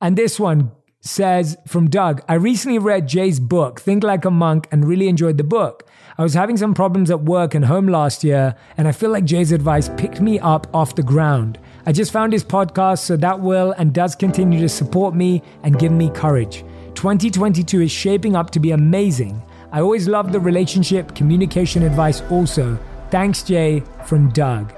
And 0.00 0.16
this 0.16 0.38
one 0.38 0.70
says 1.00 1.56
from 1.66 1.90
Doug 1.90 2.22
I 2.28 2.34
recently 2.34 2.78
read 2.78 3.08
Jay's 3.08 3.40
book, 3.40 3.80
Think 3.80 4.04
Like 4.04 4.24
a 4.24 4.30
Monk, 4.30 4.68
and 4.70 4.84
really 4.86 5.08
enjoyed 5.08 5.36
the 5.36 5.42
book. 5.42 5.84
I 6.16 6.22
was 6.22 6.34
having 6.34 6.56
some 6.56 6.74
problems 6.74 7.10
at 7.10 7.24
work 7.24 7.56
and 7.56 7.64
home 7.64 7.88
last 7.88 8.22
year, 8.22 8.54
and 8.76 8.86
I 8.86 8.92
feel 8.92 9.10
like 9.10 9.24
Jay's 9.24 9.50
advice 9.50 9.90
picked 9.96 10.20
me 10.20 10.38
up 10.38 10.68
off 10.72 10.94
the 10.94 11.02
ground. 11.02 11.58
I 11.84 11.90
just 11.90 12.12
found 12.12 12.32
his 12.32 12.44
podcast, 12.44 13.00
so 13.00 13.16
that 13.16 13.40
will 13.40 13.72
and 13.72 13.92
does 13.92 14.14
continue 14.14 14.60
to 14.60 14.68
support 14.68 15.12
me 15.12 15.42
and 15.64 15.76
give 15.76 15.90
me 15.90 16.08
courage. 16.08 16.64
2022 16.94 17.80
is 17.80 17.90
shaping 17.90 18.36
up 18.36 18.50
to 18.50 18.60
be 18.60 18.70
amazing. 18.70 19.42
I 19.72 19.80
always 19.80 20.06
love 20.06 20.30
the 20.30 20.38
relationship 20.38 21.16
communication 21.16 21.82
advice 21.82 22.22
also. 22.30 22.78
Thanks, 23.10 23.42
Jay, 23.42 23.82
from 24.06 24.30
Doug. 24.30 24.72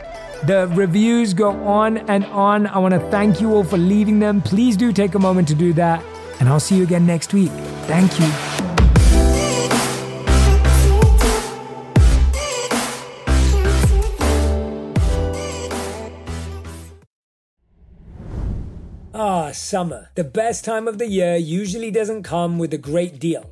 The 0.44 0.66
reviews 0.74 1.34
go 1.34 1.50
on 1.50 1.98
and 1.98 2.24
on. 2.26 2.66
I 2.66 2.78
want 2.78 2.94
to 2.94 3.00
thank 3.10 3.40
you 3.40 3.52
all 3.54 3.62
for 3.62 3.76
leaving 3.76 4.18
them. 4.18 4.40
Please 4.40 4.76
do 4.76 4.92
take 4.92 5.14
a 5.14 5.18
moment 5.18 5.48
to 5.48 5.54
do 5.54 5.72
that. 5.74 6.02
And 6.40 6.48
I'll 6.48 6.58
see 6.58 6.76
you 6.76 6.82
again 6.82 7.06
next 7.06 7.32
week. 7.34 7.50
Thank 7.86 8.18
you. 8.18 8.26
Ah, 19.14 19.52
summer. 19.52 20.08
The 20.14 20.24
best 20.24 20.64
time 20.64 20.88
of 20.88 20.98
the 20.98 21.06
year 21.06 21.36
usually 21.36 21.90
doesn't 21.90 22.22
come 22.22 22.58
with 22.58 22.72
a 22.72 22.78
great 22.78 23.20
deal. 23.20 23.51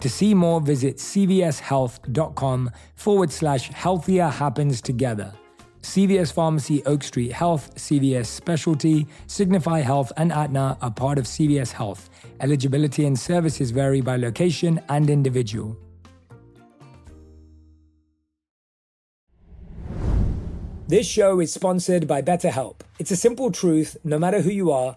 To 0.00 0.08
see 0.08 0.34
more, 0.34 0.60
visit 0.60 0.96
cvshealth.com 0.96 2.70
forward 2.94 3.32
slash 3.32 3.70
healthier 3.70 4.28
happens 4.28 4.80
together. 4.80 5.32
CVS 5.82 6.32
Pharmacy, 6.32 6.82
Oak 6.86 7.02
Street 7.02 7.32
Health, 7.32 7.74
CVS 7.74 8.26
Specialty, 8.26 9.06
Signify 9.26 9.80
Health, 9.80 10.12
and 10.16 10.32
Aetna 10.32 10.78
are 10.80 10.90
part 10.90 11.18
of 11.18 11.26
CVS 11.26 11.72
Health. 11.72 12.08
Eligibility 12.40 13.04
and 13.04 13.18
services 13.18 13.70
vary 13.70 14.00
by 14.00 14.16
location 14.16 14.80
and 14.88 15.10
individual. 15.10 15.76
This 20.86 21.06
show 21.06 21.40
is 21.40 21.52
sponsored 21.52 22.06
by 22.06 22.22
BetterHelp. 22.22 22.80
It's 22.98 23.10
a 23.10 23.16
simple 23.16 23.50
truth 23.50 23.96
no 24.04 24.18
matter 24.18 24.40
who 24.40 24.50
you 24.50 24.70
are, 24.70 24.96